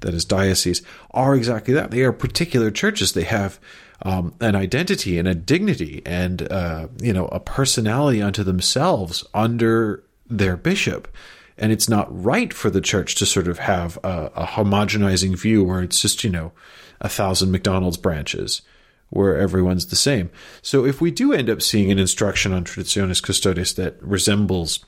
[0.00, 1.90] that is dioceses, are exactly that.
[1.90, 3.12] They are particular churches.
[3.12, 3.58] They have
[4.02, 10.04] um, an identity and a dignity and, uh, you know, a personality unto themselves under
[10.28, 11.08] their bishop.
[11.56, 15.62] And it's not right for the church to sort of have a, a homogenizing view
[15.62, 16.52] where it's just, you know,
[17.00, 18.62] a thousand McDonald's branches
[19.10, 20.30] where everyone's the same.
[20.62, 24.84] So if we do end up seeing an instruction on Traditionis Custodes that resembles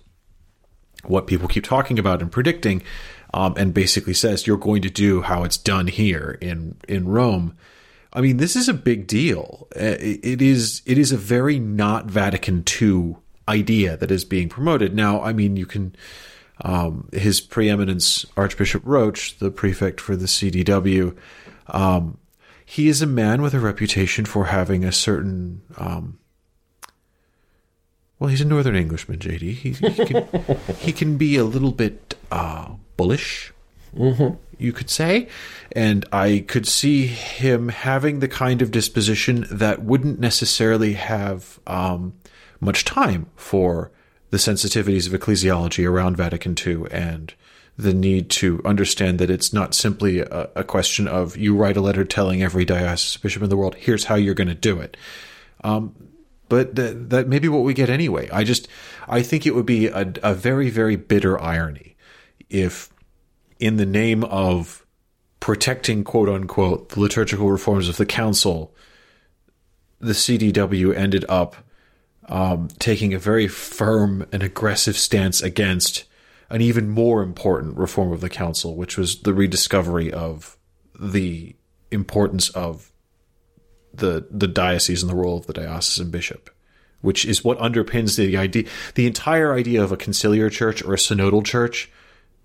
[1.04, 2.82] what people keep talking about and predicting,
[3.32, 7.56] um, and basically says you're going to do how it's done here in in Rome.
[8.12, 9.68] I mean, this is a big deal.
[9.76, 13.16] Uh, It is it is a very not Vatican II
[13.48, 15.22] idea that is being promoted now.
[15.22, 15.94] I mean, you can.
[16.62, 21.14] Um, his preeminence Archbishop Roche, the prefect for the CDW,
[21.68, 22.18] um,
[22.64, 26.18] he is a man with a reputation for having a certain um,
[28.18, 30.28] well he's a northern englishman jd he, he, can,
[30.80, 33.52] he can be a little bit uh, bullish
[34.58, 35.28] you could say.
[35.72, 42.14] And i could see him having the kind of disposition that wouldn't necessarily have um,
[42.60, 43.90] much time for
[44.30, 47.34] the sensitivities of ecclesiology around vatican ii and
[47.78, 51.80] the need to understand that it's not simply a, a question of you write a
[51.80, 54.96] letter telling every diocesan bishop in the world, here's how you're going to do it.
[55.62, 55.94] Um,
[56.48, 58.28] but that, that may be what we get anyway.
[58.32, 58.68] I just,
[59.08, 61.96] I think it would be a, a very, very bitter irony
[62.48, 62.90] if,
[63.58, 64.86] in the name of
[65.40, 68.74] protecting, quote unquote, the liturgical reforms of the council,
[69.98, 71.56] the CDW ended up
[72.28, 76.04] um, taking a very firm and aggressive stance against
[76.50, 80.56] an even more important reform of the council, which was the rediscovery of
[80.98, 81.56] the
[81.90, 82.92] importance of
[83.92, 86.50] the the diocese and the role of the diocesan bishop,
[87.00, 88.64] which is what underpins the idea.
[88.94, 91.90] The entire idea of a conciliar church or a synodal church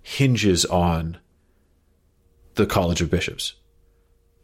[0.02, 1.18] hinges on
[2.56, 3.54] the College of Bishops.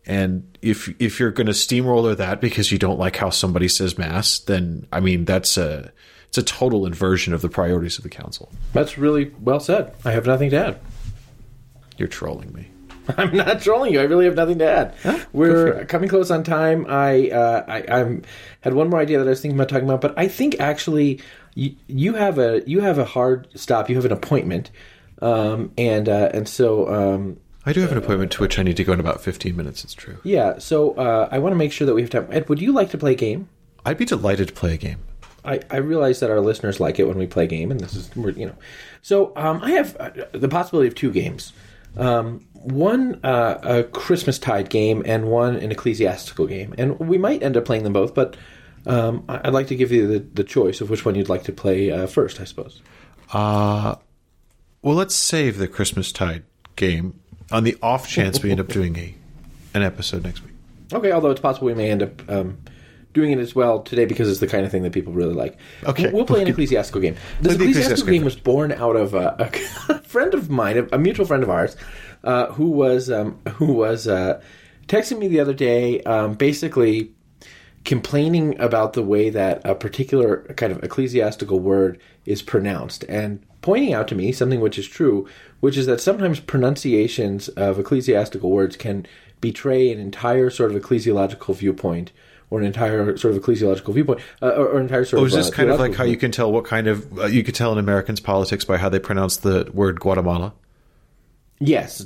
[0.07, 3.97] And if if you're going to steamroller that because you don't like how somebody says
[3.97, 5.91] mass, then I mean that's a
[6.29, 8.51] it's a total inversion of the priorities of the council.
[8.73, 9.93] That's really well said.
[10.05, 10.79] I have nothing to add.
[11.97, 12.69] You're trolling me.
[13.17, 13.99] I'm not trolling you.
[13.99, 14.95] I really have nothing to add.
[14.95, 16.85] For We're coming close on time.
[16.87, 18.23] I, uh, I I'm
[18.61, 21.21] had one more idea that I was thinking about talking about, but I think actually
[21.53, 23.89] you, you have a you have a hard stop.
[23.89, 24.71] You have an appointment,
[25.21, 28.77] um, and uh, and so um, I do have an appointment to which I need
[28.77, 29.83] to go in about 15 minutes.
[29.83, 30.17] It's true.
[30.23, 30.57] yeah.
[30.57, 32.25] So uh, I want to make sure that we have time.
[32.31, 33.49] Ed, would you like to play a game?
[33.85, 34.99] I'd be delighted to play a game.
[35.43, 37.93] I, I realize that our listeners like it when we play a game, and this
[37.93, 38.55] is you know.
[39.01, 41.51] So um, I have uh, the possibility of two games.
[41.97, 47.43] Um, one uh, a Christmas tide game and one an ecclesiastical game, and we might
[47.43, 48.13] end up playing them both.
[48.13, 48.37] But
[48.85, 51.51] um, I'd like to give you the, the choice of which one you'd like to
[51.51, 52.39] play uh, first.
[52.39, 52.81] I suppose.
[53.33, 53.95] Uh,
[54.81, 56.43] well, let's save the Christmas Tide
[56.77, 57.19] game
[57.51, 59.15] on the off chance we end up doing a
[59.73, 60.53] an episode next week.
[60.93, 62.57] Okay, although it's possible we may end up um,
[63.13, 65.57] doing it as well today because it's the kind of thing that people really like.
[65.83, 66.11] Okay.
[66.11, 67.15] we'll play an ecclesiastical game.
[67.41, 69.35] This the ecclesiastical ecclesiastical game was born out of a,
[69.89, 71.75] a friend of mine, a, a mutual friend of ours,
[72.23, 74.41] uh, who was um, who was uh,
[74.87, 77.11] texting me the other day, um, basically
[77.87, 83.93] complaining about the way that a particular kind of ecclesiastical word is pronounced and pointing
[83.93, 85.25] out to me something which is true,
[85.61, 89.07] which is that sometimes pronunciations of ecclesiastical words can
[89.39, 92.11] betray an entire sort of ecclesiological viewpoint
[92.49, 95.35] or an entire sort of ecclesiological viewpoint uh, or, or entire sort Oh, of is
[95.35, 97.55] this uh, kind of like how you can tell what kind of uh, you could
[97.55, 100.53] tell in Americans politics by how they pronounce the word Guatemala?
[101.59, 102.05] Yes,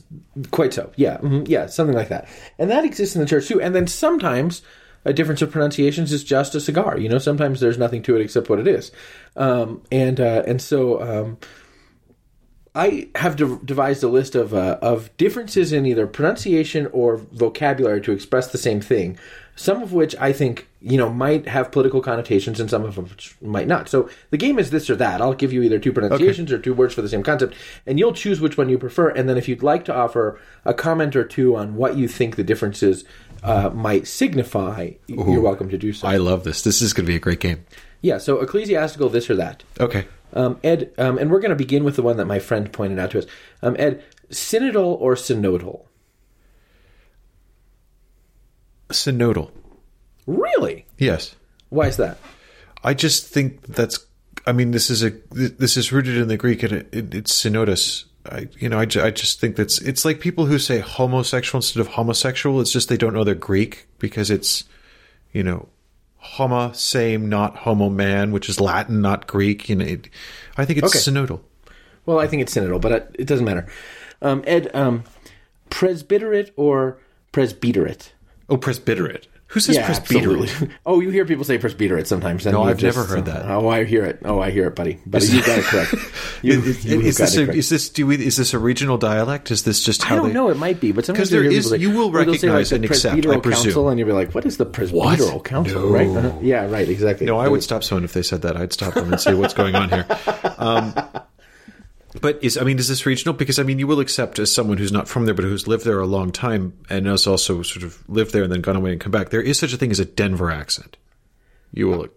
[0.51, 0.91] quite so.
[0.95, 2.29] Yeah, mhm, yeah, something like that.
[2.59, 3.59] And that exists in the church too.
[3.59, 4.61] And then sometimes
[5.05, 6.97] a difference of pronunciations is just a cigar.
[6.97, 8.91] You know, sometimes there's nothing to it except what it is.
[9.35, 11.37] Um, and uh, and so um,
[12.73, 18.01] I have de- devised a list of uh, of differences in either pronunciation or vocabulary
[18.01, 19.17] to express the same thing.
[19.57, 23.35] Some of which I think you know might have political connotations, and some of which
[23.41, 23.89] might not.
[23.89, 25.21] So the game is this or that.
[25.21, 28.13] I'll give you either two pronunciations or two words for the same concept, and you'll
[28.13, 29.09] choose which one you prefer.
[29.09, 32.37] And then if you'd like to offer a comment or two on what you think
[32.37, 33.03] the differences
[33.43, 36.07] uh, might signify, you're welcome to do so.
[36.07, 36.61] I love this.
[36.61, 37.65] This is going to be a great game.
[38.01, 38.17] yeah.
[38.17, 39.63] So ecclesiastical, this or that.
[39.79, 40.05] Okay.
[40.33, 42.99] Um, Ed, um, and we're going to begin with the one that my friend pointed
[42.99, 43.25] out to us.
[43.61, 45.85] Um, Ed, synodal or synodal?
[48.89, 49.51] Synodal.
[50.27, 50.85] Really?
[50.97, 51.35] Yes.
[51.69, 52.17] Why is that?
[52.83, 54.05] I just think that's.
[54.45, 57.31] I mean, this is a this is rooted in the Greek, and it, it, it's
[57.33, 58.05] synodus.
[58.29, 61.79] I, you know, I, I just think that's it's like people who say homosexual instead
[61.81, 62.61] of homosexual.
[62.61, 64.63] It's just they don't know their Greek because it's,
[65.33, 65.69] you know,
[66.17, 69.69] homo same, not homo man, which is Latin, not Greek.
[69.69, 70.07] You know, it,
[70.57, 70.99] I think it's Okay.
[70.99, 71.41] synodal.
[72.05, 73.67] Well, I think it's synodal, but it, it doesn't matter.
[74.21, 75.03] Um, Ed, um,
[75.69, 76.99] presbyterate or
[77.31, 78.13] presbyterate?
[78.49, 79.27] Oh, presbyterate.
[79.51, 80.49] Who says presbyterate?
[80.49, 80.75] absolutely.
[80.85, 82.45] Oh, you hear people say presbyterate sometimes.
[82.45, 83.45] and No, I've never heard that.
[83.49, 84.19] Oh, I hear it.
[84.23, 84.99] Oh, I hear it, buddy.
[85.05, 85.93] Buddy, you got it correct.
[86.41, 87.57] You, Is, you is got this it a, correct.
[87.59, 89.51] is this do we, is this a regional dialect?
[89.51, 90.15] Is this just how?
[90.15, 90.33] I don't they?
[90.33, 90.49] know.
[90.49, 92.47] It might be, but sometimes 'Because there you hear is- you will or they'll say,
[92.47, 93.63] recognize like, and the accept, I presume.
[93.65, 95.43] council, and you'll be like, "What is the presbyteral What?
[95.45, 95.87] council?" No.
[95.89, 96.07] Right?
[96.07, 96.39] Uh-huh.
[96.41, 96.89] Yeah, right.
[96.89, 97.27] Exactly.
[97.27, 98.57] No, I would stop someone if they said that.
[98.57, 100.05] I'd stop them and say, "What's going on here?"
[100.57, 100.93] Um,
[102.19, 103.33] but is I mean, is this regional?
[103.33, 105.85] Because I mean, you will accept as someone who's not from there, but who's lived
[105.85, 108.91] there a long time and has also sort of lived there and then gone away
[108.91, 109.29] and come back.
[109.29, 110.97] There is such a thing as a Denver accent.
[111.73, 112.07] You will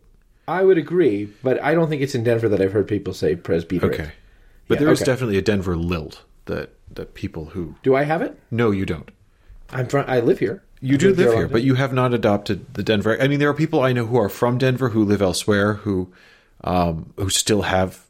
[0.49, 3.37] I would agree, but I don't think it's in Denver that I've heard people say
[3.37, 3.95] presbyterate.
[3.95, 4.13] okay,
[4.69, 5.13] but Yeah, there is okay.
[5.13, 8.39] definitely a Denver lilt that that people who Do I have it?
[8.51, 9.11] no, you don't.
[9.71, 10.05] I'm from.
[10.09, 10.63] I live here.
[10.81, 13.21] You I've do live here, but you have not adopted the Denver.
[13.21, 16.13] I mean, there are people I know who are from Denver who live elsewhere who
[16.63, 18.04] um, who still have.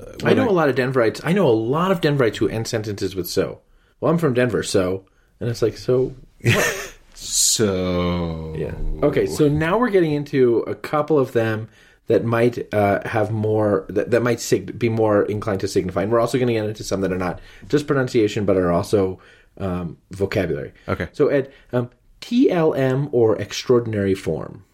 [0.00, 1.20] Uh, I know a lot of Denverites.
[1.24, 3.60] I know a lot of Denverites who end sentences with "so."
[4.00, 5.04] Well, I'm from Denver, so,
[5.40, 6.14] and it's like so.
[7.14, 8.74] so Yeah.
[9.02, 11.68] Okay, so now we're getting into a couple of them
[12.06, 16.02] that might uh, have more that, that might sig- be more inclined to signify.
[16.02, 18.72] And we're also going to get into some that are not just pronunciation, but are
[18.72, 19.20] also
[19.58, 20.72] um, vocabulary.
[20.88, 21.08] Okay.
[21.12, 21.90] So Ed, um,
[22.20, 24.64] TLM or extraordinary form.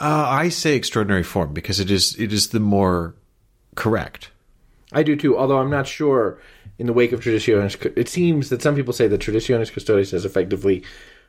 [0.00, 3.14] Uh, I say extraordinary form because it is it is the more
[3.76, 4.30] correct.
[4.92, 6.40] I do too, although I'm not sure.
[6.78, 10.26] In the wake of Traditionis, it seems that some people say that Traditionis Custodes has
[10.26, 10.84] effectively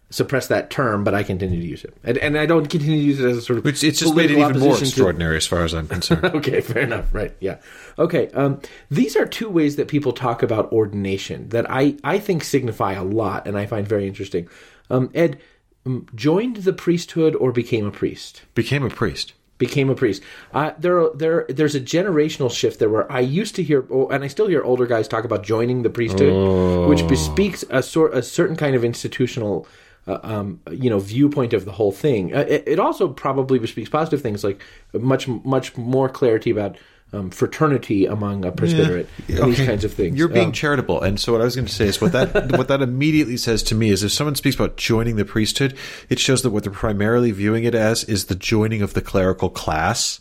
[0.10, 3.04] suppressed that term, but I continue to use it, and, and I don't continue to
[3.04, 3.66] use it as a sort of.
[3.66, 6.26] It's, it's just made it even more opposition to- extraordinary as far as I'm concerned.
[6.26, 7.14] okay, fair enough.
[7.14, 7.34] Right.
[7.40, 7.60] Yeah.
[7.98, 8.30] Okay.
[8.32, 12.94] Um, these are two ways that people talk about ordination that I, I think signify
[12.94, 14.50] a lot and I find very interesting.
[14.90, 15.40] Um, Ed,
[15.86, 18.42] um, joined the priesthood or became a priest?
[18.54, 19.34] Became a priest.
[19.58, 20.22] Became a priest.
[20.54, 24.24] Uh, there, there, there's a generational shift there where I used to hear, oh, and
[24.24, 28.22] I still hear older guys talk about joining the priesthood, which bespeaks a sort, a
[28.22, 29.68] certain kind of institutional
[30.08, 32.34] uh, um, you know viewpoint of the whole thing.
[32.34, 34.62] Uh, it, it also probably bespeaks positive things like
[34.94, 36.78] much much more clarity about
[37.14, 40.18] um, fraternity among a presbyterate and these kinds of things.
[40.18, 42.52] You're being Um, charitable, and so what I was going to say is what that
[42.58, 45.76] what that immediately says to me is if someone speaks about joining the priesthood,
[46.10, 49.50] it shows that what they're primarily viewing it as is the joining of the clerical
[49.50, 50.20] class,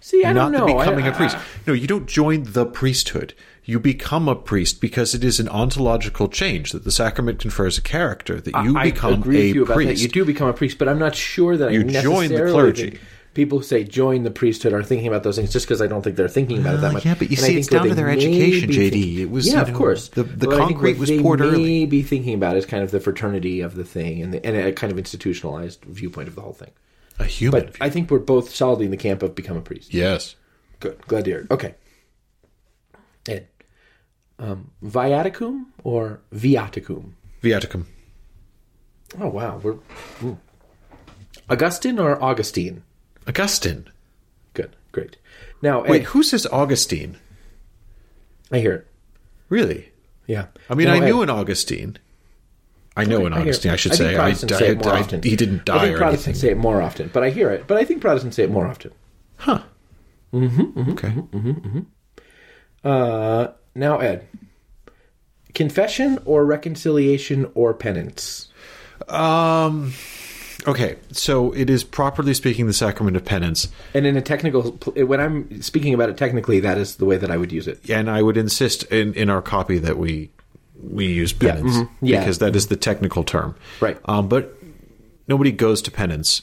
[0.00, 0.66] see, I not don't know.
[0.72, 1.36] the becoming I- a priest.
[1.66, 3.34] No, you don't join the priesthood.
[3.64, 7.82] You become a priest because it is an ontological change that the sacrament confers a
[7.82, 10.02] character that you I become a you priest.
[10.02, 12.98] You do become a priest, but I'm not sure that You I join the clergy.
[13.32, 16.02] People who say join the priesthood are thinking about those things just because I don't
[16.02, 17.06] think they're thinking about it that much.
[17.06, 19.18] yeah, but you And see, it's down to their education, JD.
[19.18, 20.08] It was, yeah, you of course.
[20.08, 21.86] the- the But I think concrete what was poured may early.
[21.86, 24.72] be thinking about is kind of the fraternity of the thing and, the, and a
[24.72, 26.70] kind of institutionalized viewpoint of the whole thing.
[27.20, 27.66] a human.
[27.66, 29.94] But I think we're both solidly in the camp of become a priest.
[29.94, 30.34] yes.
[30.80, 30.98] Good.
[31.06, 31.50] Glad to hear it.
[31.52, 31.74] Okay.
[33.28, 33.46] Ed,
[34.38, 37.12] um, viaticum or viaticum?
[37.42, 37.84] Viaticum.
[39.20, 39.76] Oh wow, we're
[40.24, 40.38] ooh.
[41.48, 42.82] Augustine or Augustine?
[43.30, 43.88] Augustine.
[44.54, 45.16] Good, great.
[45.62, 47.16] Now, Wait, who says Augustine?
[48.50, 48.86] I hear it.
[49.48, 49.92] Really?
[50.26, 51.96] Yeah, I mean, I knew an Augustine.
[52.96, 53.66] I know an I it.
[53.66, 55.22] I should I say, I, say it more often.
[55.22, 56.40] he didn't die I think or Protestants anything.
[56.40, 57.66] say it more often, but I hear it.
[57.66, 58.92] But I think Protestants say it more often.
[59.36, 59.62] Huh.
[60.32, 61.84] Mm-hmm, okay.
[62.84, 64.26] Uh, now, Ed,
[65.54, 68.48] confession or reconciliation or penance?
[69.08, 69.92] Um.
[70.66, 75.20] Okay, so it is properly speaking the sacrament of penance, And in a technical, when
[75.20, 77.80] I'm speaking about it technically, that is the way that I would use it.
[77.88, 80.30] and I would insist in, in our copy that we
[80.82, 82.20] we use penance mhm, yeah.
[82.20, 83.98] because that is the technical term, Right.
[84.06, 84.56] Um, but
[85.28, 86.42] nobody goes to penance.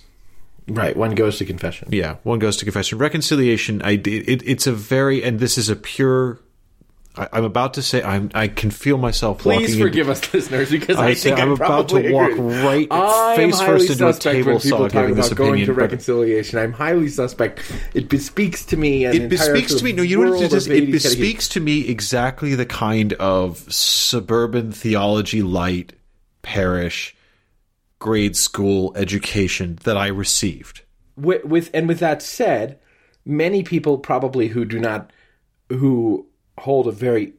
[0.68, 0.96] Right.
[0.98, 1.88] One goes to confession.
[1.92, 2.98] Yeah, one goes to confession.
[3.00, 6.40] Reconciliation, I it, it's a very and this is a pure.
[7.18, 8.30] I, I'm about to say I'm.
[8.34, 9.80] I can feel myself Please walking.
[9.80, 12.32] forgive us, listeners, because I, I think I'm about to probably walk
[12.64, 16.60] right I am face first into a table saw giving this going opinion, to reconciliation.
[16.60, 17.60] I'm highly suspect.
[17.94, 19.06] It bespeaks to me.
[19.06, 19.94] An it bespeaks to me.
[19.94, 20.68] No, you know what world it is.
[20.68, 25.94] of It 80s bespeaks to me exactly the kind of suburban theology light
[26.42, 27.16] parish
[28.00, 30.84] grade school education that I received.
[31.16, 32.80] with, with and with that said,
[33.26, 35.12] many people probably who do not
[35.70, 36.27] who
[36.60, 37.34] hold a very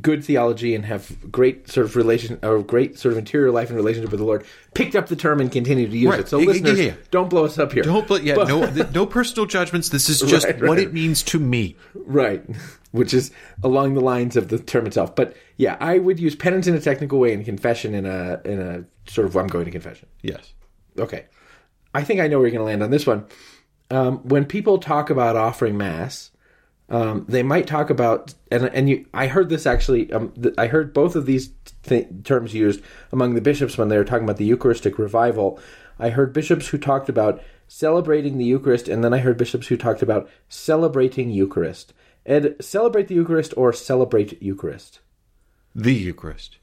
[0.00, 3.76] good theology and have great sort of relation or great sort of interior life and
[3.76, 4.44] relationship with the Lord
[4.74, 6.20] picked up the term and continued to use Right.
[6.20, 6.28] it.
[6.28, 6.92] So Yeah, listeners, yeah.
[7.10, 7.82] don't blow us up here.
[7.82, 9.88] Don't, but yeah, no, th- no personal judgments.
[9.88, 10.78] This is just Right, what right.
[10.80, 11.74] it means to me.
[11.94, 12.44] Right.
[12.92, 15.14] Which is along the lines of the term itself.
[15.16, 18.60] But yeah, I would use penance in a technical way and confession in a in
[18.60, 20.08] a sort of I'm going to confession.
[20.22, 20.52] Yes.
[20.98, 21.26] Okay.
[21.94, 23.26] I think I know where you're going to land on this one.
[23.90, 26.30] Um, when people talk about offering mass,
[26.88, 29.06] um, they might talk about and and you.
[29.12, 30.12] I heard this actually.
[30.12, 31.50] Um, th- I heard both of these
[31.82, 32.80] th- terms used
[33.12, 35.60] among the bishops when they were talking about the Eucharistic revival.
[35.98, 39.76] I heard bishops who talked about celebrating the Eucharist, and then I heard bishops who
[39.76, 41.92] talked about celebrating Eucharist.
[42.24, 45.00] Ed, celebrate the Eucharist or celebrate Eucharist?
[45.74, 46.58] The Eucharist.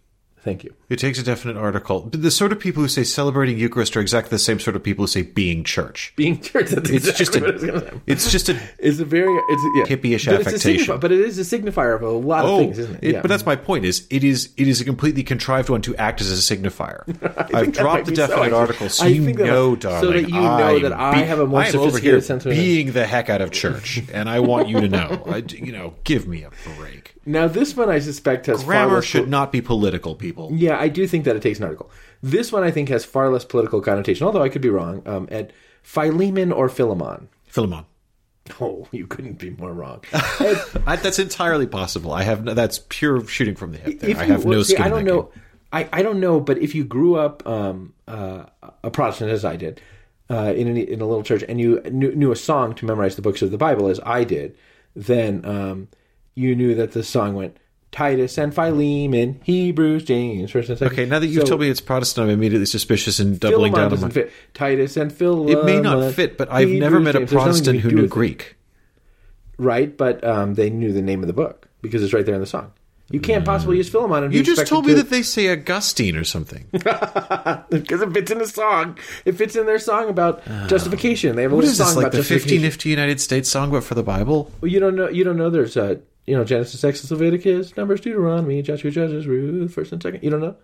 [0.45, 0.73] Thank you.
[0.89, 2.01] It takes a definite article.
[2.01, 4.83] But the sort of people who say celebrating Eucharist are exactly the same sort of
[4.83, 6.13] people who say being church.
[6.15, 6.69] Being church.
[6.69, 8.01] That's It's exactly just what I was a, say.
[8.05, 9.97] it's just a It's a very it's a, yeah.
[9.97, 10.95] Hippie-ish but it's a affectation.
[10.95, 13.03] signifi- but it is a signifier of a lot of Oh, things, isn't it?
[13.03, 13.21] it- yeah.
[13.21, 13.85] but that's my point.
[13.85, 17.01] Is it is it is a completely contrived one to act as a signifier.
[17.55, 20.21] I've dropped the be so, definite article, so I you think that- know, so that
[20.29, 23.07] you know I'm that I have a more I'm over here sense of- being the
[23.07, 25.23] heck out of church, and I want you to know.
[25.27, 27.14] I, you know, give me a break.
[27.25, 30.49] Now this one I suspect has far Grammar less should not be political, people.
[30.53, 31.89] Yeah, I do think that it takes an article.
[32.21, 35.01] This one I think has far less political connotation, although I could be wrong.
[35.05, 35.53] Um, Ed,
[35.83, 37.29] Philemon or Philemon?
[37.45, 37.85] Philemon.
[38.61, 40.01] Oh, you couldn't be more wrong.
[40.39, 42.11] Ed, I, that's entirely possible.
[42.11, 43.99] I have no, that's pure shooting from the hip.
[43.99, 44.17] There.
[44.17, 44.85] I you- have no see, skin.
[44.85, 45.21] I don't that know.
[45.23, 45.41] game.
[45.73, 48.45] I, I don't know, but if you grew up um, uh,
[48.83, 49.81] a Protestant as I did
[50.29, 53.17] uh, in a, in a little church, and you knew, knew a song to memorize
[53.17, 54.57] the books of the Bible as I did,
[54.95, 55.87] then um,
[56.35, 57.57] you knew that the song went
[57.91, 60.93] Titus and Philemon, in Hebrews, James, First and Second.
[60.93, 63.89] Okay, now that you've So, told me it's Protestant, I'm immediately suspicious and doubling Philemon
[63.91, 64.13] down on my.
[64.13, 64.31] fit.
[64.53, 65.57] Titus and Philemon.
[65.57, 67.31] It may not fit, but I've never met a James.
[67.31, 68.11] Protestant who knew with it.
[68.11, 68.57] Greek.
[69.57, 69.95] right?
[69.95, 72.47] But um, they knew the name of the book because it's right there in the
[72.47, 72.73] song.
[73.11, 74.31] You can't possibly use Philemon.
[74.31, 76.65] You just told me to- that they say Augustine or something.
[76.71, 78.97] because it fits in the song.
[79.25, 81.35] It fits in their song about justification.
[81.35, 82.49] They have a What little is this, song like about the justification.
[82.49, 84.51] 50 Nifty United States song, but for the Bible?
[84.59, 85.07] Well, you don't know.
[85.07, 85.51] You don't know.
[85.51, 90.23] There's uh, you know Genesis, Exodus, Leviticus, Numbers, Deuteronomy, Joshua, Judges, Ruth, First and Second.
[90.23, 90.55] You don't know.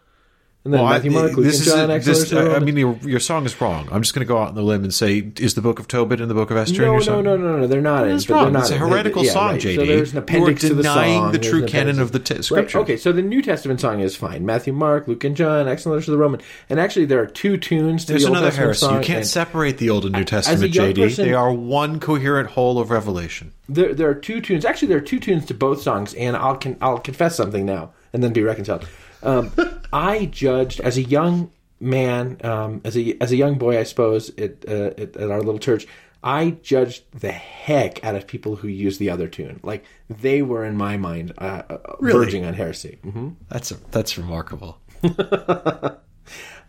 [0.64, 2.95] And then Well, Matthew, Mark, Luke, this is John a, this, I, I mean, your,
[3.01, 3.89] your song is wrong.
[3.91, 5.88] I'm just going to go out on the limb and say, is the Book of
[5.88, 7.24] Tobit and the Book of Esther in no, your no, song?
[7.24, 7.68] no, no, no.
[7.68, 8.16] They're not in.
[8.16, 8.43] It's but wrong.
[8.43, 8.80] They're not It's a in.
[8.82, 9.59] heretical Yeah, song, right.
[9.62, 9.76] JD.
[9.78, 12.78] So there's an appendix to the denying the true canon of the t- Right, scripture.
[12.82, 14.45] Okay, so the New Testament song is fine.
[14.45, 15.68] Matthew, Mark, Luke, and John.
[15.68, 16.41] Excellent letters to the Roman.
[16.70, 19.05] And actually, there are two tunes to There's the Old another Testament There's another heresy.
[19.07, 19.14] song.
[19.14, 20.95] You can't separate the Old and New Testament, JD.
[21.01, 23.51] person- they are one coherent whole of Revelation.
[23.68, 24.64] there, there are two tunes.
[24.64, 28.24] Actually, there are two tunes to both songs, and I'll I'll confess something now, and
[28.24, 28.88] then be reconciled.
[29.24, 29.51] Um,
[29.93, 34.30] I judged as a young man, um, as a as a young boy, I suppose,
[34.38, 35.88] at, uh, at at our little church.
[36.24, 39.59] I judged the heck out of people who used the other tune.
[39.63, 42.26] Like they were in my mind uh, uh, Really?
[42.26, 42.99] verging on heresy.
[43.03, 44.78] hmm That's that's remarkable.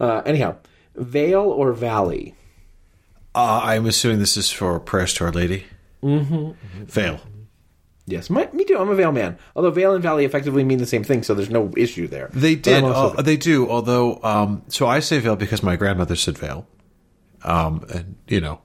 [0.01, 0.57] Uh, anyhow,
[0.97, 2.35] Vale or Valley?
[3.35, 5.65] Uh, I'm assuming this is for prayers to Our Lady.
[6.03, 6.85] Mm-hmm.
[6.85, 7.21] Vale.
[8.07, 8.77] Yes, my, me too.
[8.79, 9.39] I'm a Vale man.
[9.55, 12.31] Although Vale and Valley effectively mean the same thing, so there's no issue there.
[12.33, 12.83] They did.
[12.83, 13.71] Uh, they do.
[13.71, 16.67] Although, um, so I say vale because my grandmother said vale.
[17.45, 18.61] Um, and you know,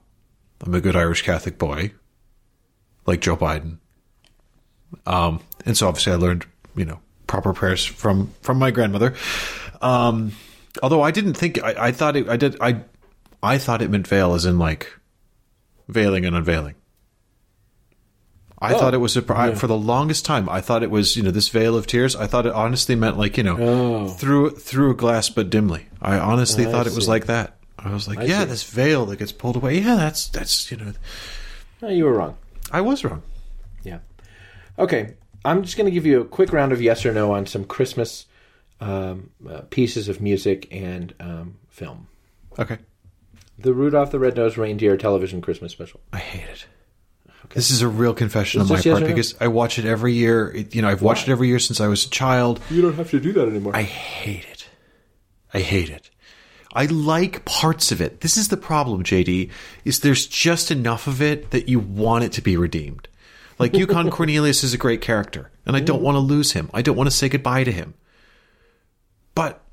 [0.61, 1.93] I'm a good Irish Catholic boy,
[3.05, 3.77] like Joe Biden.
[5.05, 9.13] Um, and so obviously I learned, you know, proper prayers from from my grandmother.
[9.81, 10.31] Um,
[10.81, 12.27] although I didn't think I, I thought it.
[12.27, 12.57] I did.
[12.59, 12.81] I
[13.43, 14.91] I thought it meant veil as in like
[15.87, 16.75] veiling and unveiling.
[18.59, 20.49] I Oh, thought it was a, I- for the longest time.
[20.49, 22.15] I thought it was you know this veil of tears.
[22.15, 24.07] I thought it honestly meant like you know Oh.
[24.07, 25.87] through through a glass but dimly.
[26.01, 27.55] I honestly I thought it was like that.
[27.77, 28.45] I was like, I yeah, see.
[28.49, 29.79] this veil that gets pulled away.
[29.79, 30.93] Yeah, that's that's you know.
[31.81, 32.35] No, you were wrong.
[32.71, 33.21] I was wrong.
[33.83, 33.99] Yeah.
[34.79, 35.13] Okay.
[35.45, 37.63] I'm just going to give you a quick round of yes or no on some
[37.63, 38.25] Christmas
[38.81, 42.07] um, uh, pieces of music and um, film.
[42.59, 42.79] Okay,
[43.59, 46.01] The Rudolph the Red-Nosed Reindeer television Christmas special.
[46.11, 46.65] I hate it.
[47.53, 49.07] This is a real confession Is on my this yes part no?
[49.07, 50.51] because I watch it every year.
[50.51, 52.59] It, you know, I've watched it every year since I was a child.
[52.69, 53.75] You don't have to do that anymore.
[53.75, 54.67] I hate it.
[55.53, 56.09] I hate it.
[56.73, 58.21] I like parts of it.
[58.21, 59.49] This is the problem, JD,
[59.85, 63.07] is there's just enough of it that you want it to be redeemed.
[63.57, 66.69] Like Yukon Cornelius is a great character, and I don't want to lose him.
[66.73, 67.95] I don't want to say goodbye to him.
[69.33, 69.63] But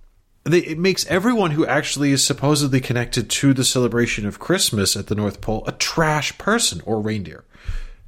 [0.44, 5.08] they, it makes everyone who actually is supposedly connected to the celebration of Christmas at
[5.08, 7.44] the North Pole a trash person or reindeer.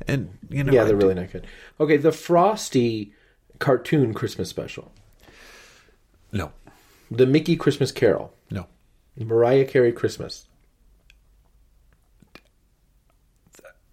[0.06, 1.46] And you know, yeah, they're do- really not good.
[1.80, 3.12] Okay, the Frosty
[3.58, 4.92] cartoon Christmas special.
[6.32, 6.52] no,
[7.10, 8.32] The Mickey Christmas Carol.
[8.50, 8.66] no.
[9.18, 10.46] Mariah Carey Christmas.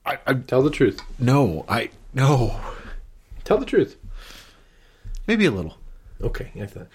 [0.05, 0.99] I, I Tell the truth.
[1.17, 2.59] no, I no.
[3.45, 3.95] Tell the truth.
[5.27, 5.77] Maybe a little.
[6.21, 6.51] Okay.
[6.61, 6.87] I thought.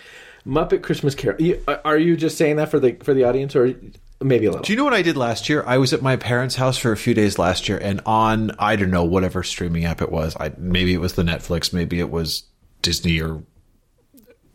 [0.47, 1.39] Muppet Christmas Carol.
[1.67, 3.75] Uh, are you just saying that for the for the audience, or
[4.21, 4.63] maybe a little?
[4.63, 5.63] Do you know what I did last year?
[5.67, 8.77] I was at my parents' house for a few days last year, and on I
[8.77, 10.37] don't know whatever streaming app it was.
[10.37, 12.45] I maybe it was the Netflix, maybe it was
[12.83, 13.43] Disney or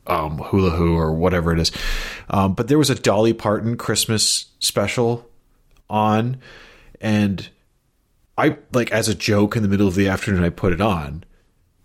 [0.08, 1.72] um, Hula Hoo or whatever it is.
[2.30, 5.30] Um, but there was a Dolly Parton Christmas special
[5.90, 6.38] on,
[7.00, 7.50] and
[8.38, 11.24] I like as a joke in the middle of the afternoon I put it on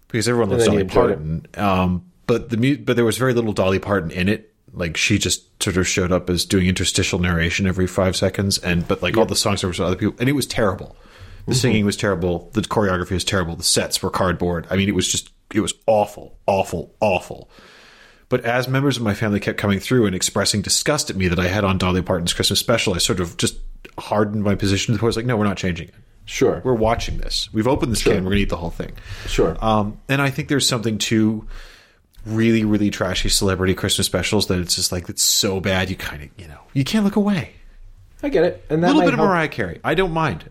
[0.08, 0.84] because everyone loves Dolly.
[0.84, 1.46] Parton.
[1.54, 4.47] Um, but the but there was very little Dolly Parton in it.
[4.78, 8.86] Like she just sort of showed up as doing interstitial narration every five seconds, and
[8.86, 10.96] but like all the songs were from other people, and it was terrible.
[11.46, 11.60] The Mm-hmm.
[11.60, 12.50] singing was terrible.
[12.52, 13.56] The choreography was terrible.
[13.56, 14.66] The sets were cardboard.
[14.70, 17.50] I mean, it was just it was awful, awful, awful.
[18.28, 21.38] But as members of my family kept coming through and expressing disgust at me that
[21.38, 23.56] I had on Dolly Parton's Christmas special, I sort of just
[23.98, 25.06] hardened my position to the point.
[25.06, 25.94] I was like, no, we're not changing it.
[26.26, 26.60] Sure.
[26.62, 27.48] We're watching this.
[27.54, 28.16] We've opened this can.
[28.16, 28.92] We're going to eat the whole thing.
[29.26, 29.56] Sure.
[29.64, 31.46] Um, and I think there's something to
[32.26, 36.22] really, really trashy celebrity Christmas specials that it's just like it's so bad you kind
[36.22, 37.52] of you know you can't look away.
[38.22, 38.64] I get it.
[38.68, 39.20] And A that little bit of.
[39.20, 39.80] Mariah Carey.
[39.84, 40.50] I don't mind.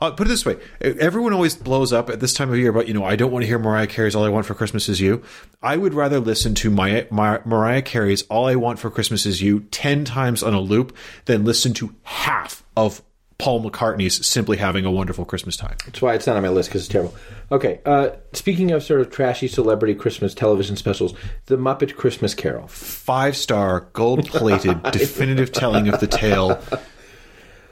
[0.00, 2.88] Uh, put it this way: everyone always blows up at this time of year about
[2.88, 5.00] you know I don't want to hear Mariah Carey's "All I Want for Christmas Is
[5.00, 5.22] You."
[5.62, 9.40] I would rather listen to my, my Mariah Carey's "All I Want for Christmas Is
[9.42, 10.96] You" ten times on a loop
[11.26, 13.00] than listen to half of
[13.42, 16.68] Paul McCartney's "Simply Having a Wonderful Christmas Time." That's why it's not on my list
[16.68, 17.14] because it's terrible.
[17.50, 17.80] Okay.
[17.84, 21.12] Uh, speaking of sort of trashy celebrity Christmas television specials,
[21.46, 22.68] the Muppet Christmas Carol.
[22.68, 26.62] Five star, gold plated, definitive telling of the tale.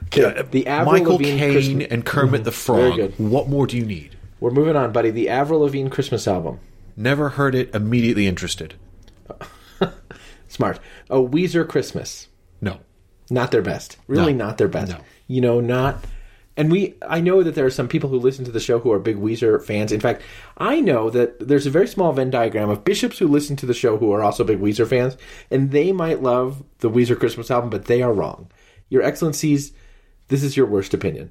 [0.06, 3.12] Okay, the Avril Michael Caine Christmas- and Kermit the Frog.
[3.18, 4.16] What more do you need?
[4.40, 5.10] We're moving on, buddy.
[5.10, 6.58] The Avril Lavigne Christmas album.
[6.96, 7.72] Never heard it.
[7.74, 8.74] Immediately interested.
[10.48, 10.80] Smart.
[11.08, 12.28] A Weezer Christmas.
[12.60, 12.80] No.
[13.30, 13.96] Not their best.
[14.08, 14.46] Really No.
[14.46, 14.92] not their best.
[14.92, 14.98] No.
[15.30, 16.04] You know, not.
[16.56, 18.90] And we, I know that there are some people who listen to the show who
[18.90, 19.92] are big Weezer fans.
[19.92, 20.22] In fact,
[20.58, 23.72] I know that there's a very small Venn diagram of bishops who listen to the
[23.72, 25.16] show who are also big Weezer fans,
[25.48, 28.50] and they might love the Weezer Christmas album, but they are wrong.
[28.88, 29.72] Your Excellencies,
[30.26, 31.30] this is your worst opinion.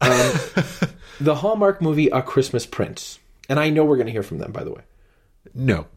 [0.00, 0.32] Um,
[1.20, 4.52] the Hallmark movie A Christmas Prince, and I know we're going to hear from them,
[4.52, 4.82] by the way.
[5.52, 5.88] No.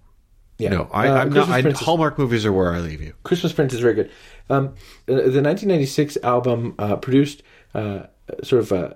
[0.58, 0.70] Yeah.
[0.70, 0.89] No.
[0.93, 1.49] I, Uh, I'm not.
[1.49, 3.14] I, Hallmark movies are where I leave you.
[3.24, 4.12] Christmas Prince is very good.
[4.49, 4.68] Um,
[5.08, 7.41] uh, the 1996 album uh, produced,
[7.74, 8.04] uh,
[8.43, 8.93] sort of, uh,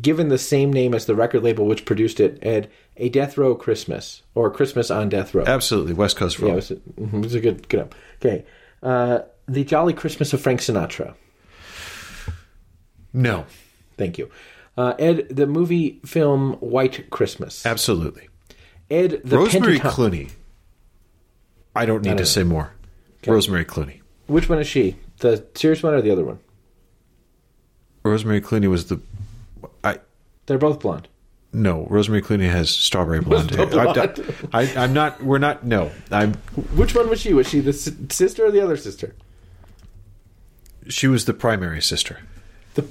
[0.00, 3.54] given the same name as the record label which produced it, had a Death Row
[3.54, 5.44] Christmas or Christmas on Death Row.
[5.46, 5.94] Absolutely.
[5.94, 6.52] West Coast Yeah, Roll.
[6.52, 7.94] it was, a, mhm, it was a good, good.
[8.22, 8.44] Okay,
[8.82, 11.14] uh, the Jolly Christmas of Frank Sinatra.
[13.12, 13.46] no.
[13.96, 14.30] Thank you,
[14.78, 15.28] uh, Ed.
[15.30, 17.64] The movie film White Christmas.
[17.66, 18.28] Absolutely.
[18.90, 19.20] Ed.
[19.24, 20.30] The Rosemary Pentaton- Clooney.
[21.80, 22.24] I don't need to know.
[22.24, 22.72] say more.
[23.26, 24.00] Rosemary Clooney.
[24.26, 24.96] Which one is she?
[25.18, 26.38] The serious one or the other one?
[28.04, 29.00] Rosemary Clooney was the.
[29.84, 29.98] I
[30.46, 31.08] They're both blonde.
[31.52, 31.86] no.
[31.90, 33.66] Rosemary Clooney has strawberry blonde hair.
[33.66, 33.98] blonde.
[34.52, 35.22] I, I, I'm not.
[35.22, 35.64] We're not.
[35.64, 35.90] No.
[36.10, 36.34] I'm.
[36.74, 37.32] Which one was she?
[37.34, 39.14] Was she the sister or the other sister?
[40.88, 42.20] She was the primary sister.
[42.74, 42.86] The,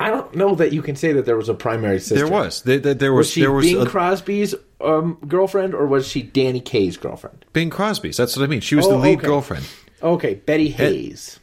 [0.00, 2.16] I don't know that you can say that there was a primary sister.
[2.16, 2.62] There was.
[2.62, 3.32] There, there, there Was was.
[3.32, 7.44] she there was Bing a- Crosby's um, girlfriend or was she Danny Kaye's girlfriend?
[7.52, 8.16] Bing Crosby's.
[8.16, 8.60] That's what I mean.
[8.60, 9.26] She was the Oh, lead okay.
[9.28, 9.66] girlfriend.
[10.02, 11.38] Okay, Betty Haynes.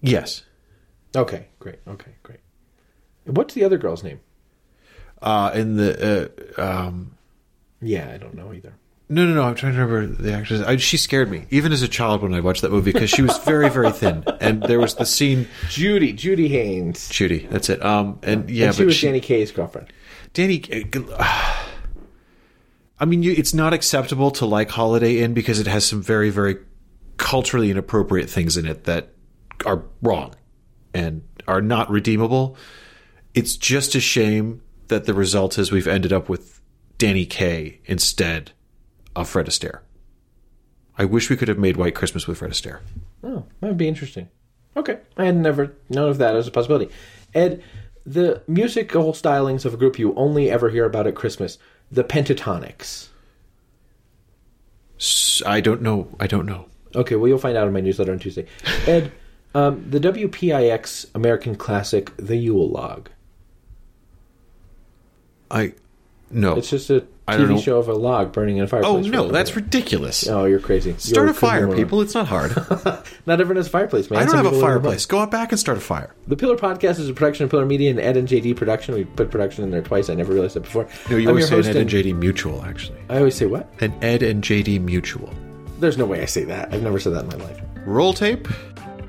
[0.00, 0.42] Yes.
[1.16, 1.78] Okay, great.
[1.88, 2.40] Okay, great.
[3.24, 4.20] What's the other girl's name?
[5.22, 7.16] Uh, in the uh, um,
[7.80, 8.74] Yeah, I don't know either.
[9.08, 9.42] No, no, no.
[9.42, 10.62] I'm trying to remember the actress.
[10.62, 13.22] I, she scared me, even as a child when I watched that movie, because she
[13.22, 14.24] was very, very thin.
[14.40, 15.46] And there was the scene.
[15.68, 17.08] Judy, Judy Haynes.
[17.08, 17.84] Judy, that's it.
[17.84, 19.92] Um, and yeah, and she but was she, Danny Kaye's girlfriend.
[20.32, 20.62] Danny.
[22.98, 26.30] I mean, you, it's not acceptable to like Holiday Inn because it has some very,
[26.30, 26.56] very
[27.16, 29.12] culturally inappropriate things in it that
[29.64, 30.34] are wrong
[30.94, 32.56] and are not redeemable.
[33.34, 36.60] It's just a shame that the result is we've ended up with
[36.98, 38.52] Danny Kaye instead
[39.16, 39.80] of Fred Astaire.
[40.98, 42.80] I wish we could have made White Christmas with Fred Astaire.
[43.22, 44.28] Oh, that would be interesting.
[44.76, 46.90] Okay, I had never known of that as a possibility.
[47.34, 47.62] Ed,
[48.04, 51.58] the musical stylings of a group you only ever hear about at Christmas,
[51.90, 53.08] the Pentatonix.
[54.98, 56.14] S- I don't know.
[56.20, 56.66] I don't know.
[56.94, 58.46] Okay, well, you'll find out in my newsletter on Tuesday.
[58.86, 59.12] Ed,
[59.54, 63.10] um, the WPIX American classic, The Yule Log.
[65.50, 65.74] I
[66.30, 66.56] no.
[66.56, 67.60] It's just a I don't TV know.
[67.60, 68.92] show of a log burning in a fireplace.
[68.94, 70.28] oh for no, that's ridiculous.
[70.28, 70.94] Oh, you're crazy.
[70.96, 71.76] Start You're a fire, criminal.
[71.76, 72.00] people.
[72.00, 72.54] It's not hard.
[73.26, 74.18] Not everyone has a fireplace, man.
[74.20, 75.06] I don't Some have a people live in fireplace.
[75.06, 76.14] Go out back and start a fire.
[76.28, 78.94] The Pillar Podcast is a production of Pillar Media and Ed and JD Production.
[78.94, 80.08] We put production in there twice.
[80.08, 80.88] I never realized that before.
[81.10, 82.98] No, you I'm always say your an host Ed and JD mutual, actually.
[83.10, 83.68] I always say what?
[83.80, 85.32] An Ed and JD mutual.
[85.80, 86.72] There's no way I say that.
[86.72, 87.60] I've never said that in my life.
[87.84, 88.46] Roll tape.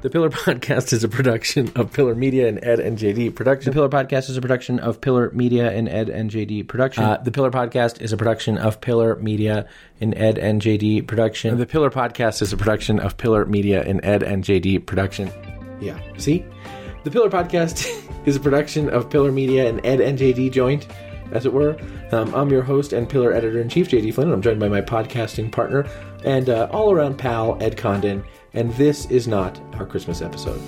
[0.02, 3.72] The Pillar Podcast is a production of Pillar Media and Ed and JD Production.
[3.72, 7.04] The Pillar Podcast is a production of Pillar Media and Ed and JD Production.
[7.04, 9.68] Uh, the Pillar Podcast is a production of Pillar Media
[10.00, 11.58] and Ed and JD Production.
[11.58, 15.32] The Pillar Podcast is a production of Pillar Media and Ed and JD Production.
[15.82, 16.46] Yeah, see?
[17.04, 17.88] The Pillar Podcast
[18.28, 20.88] is a production of Pillar Media and Ed and JD Joint,
[21.32, 21.76] as it were.
[22.12, 24.70] Um, I'm your host and Pillar Editor in Chief, JD Flynn, and I'm joined by
[24.70, 25.90] my podcasting partner
[26.24, 28.24] and uh, all around pal, Ed Condon
[28.58, 30.60] and this is not our Christmas episode.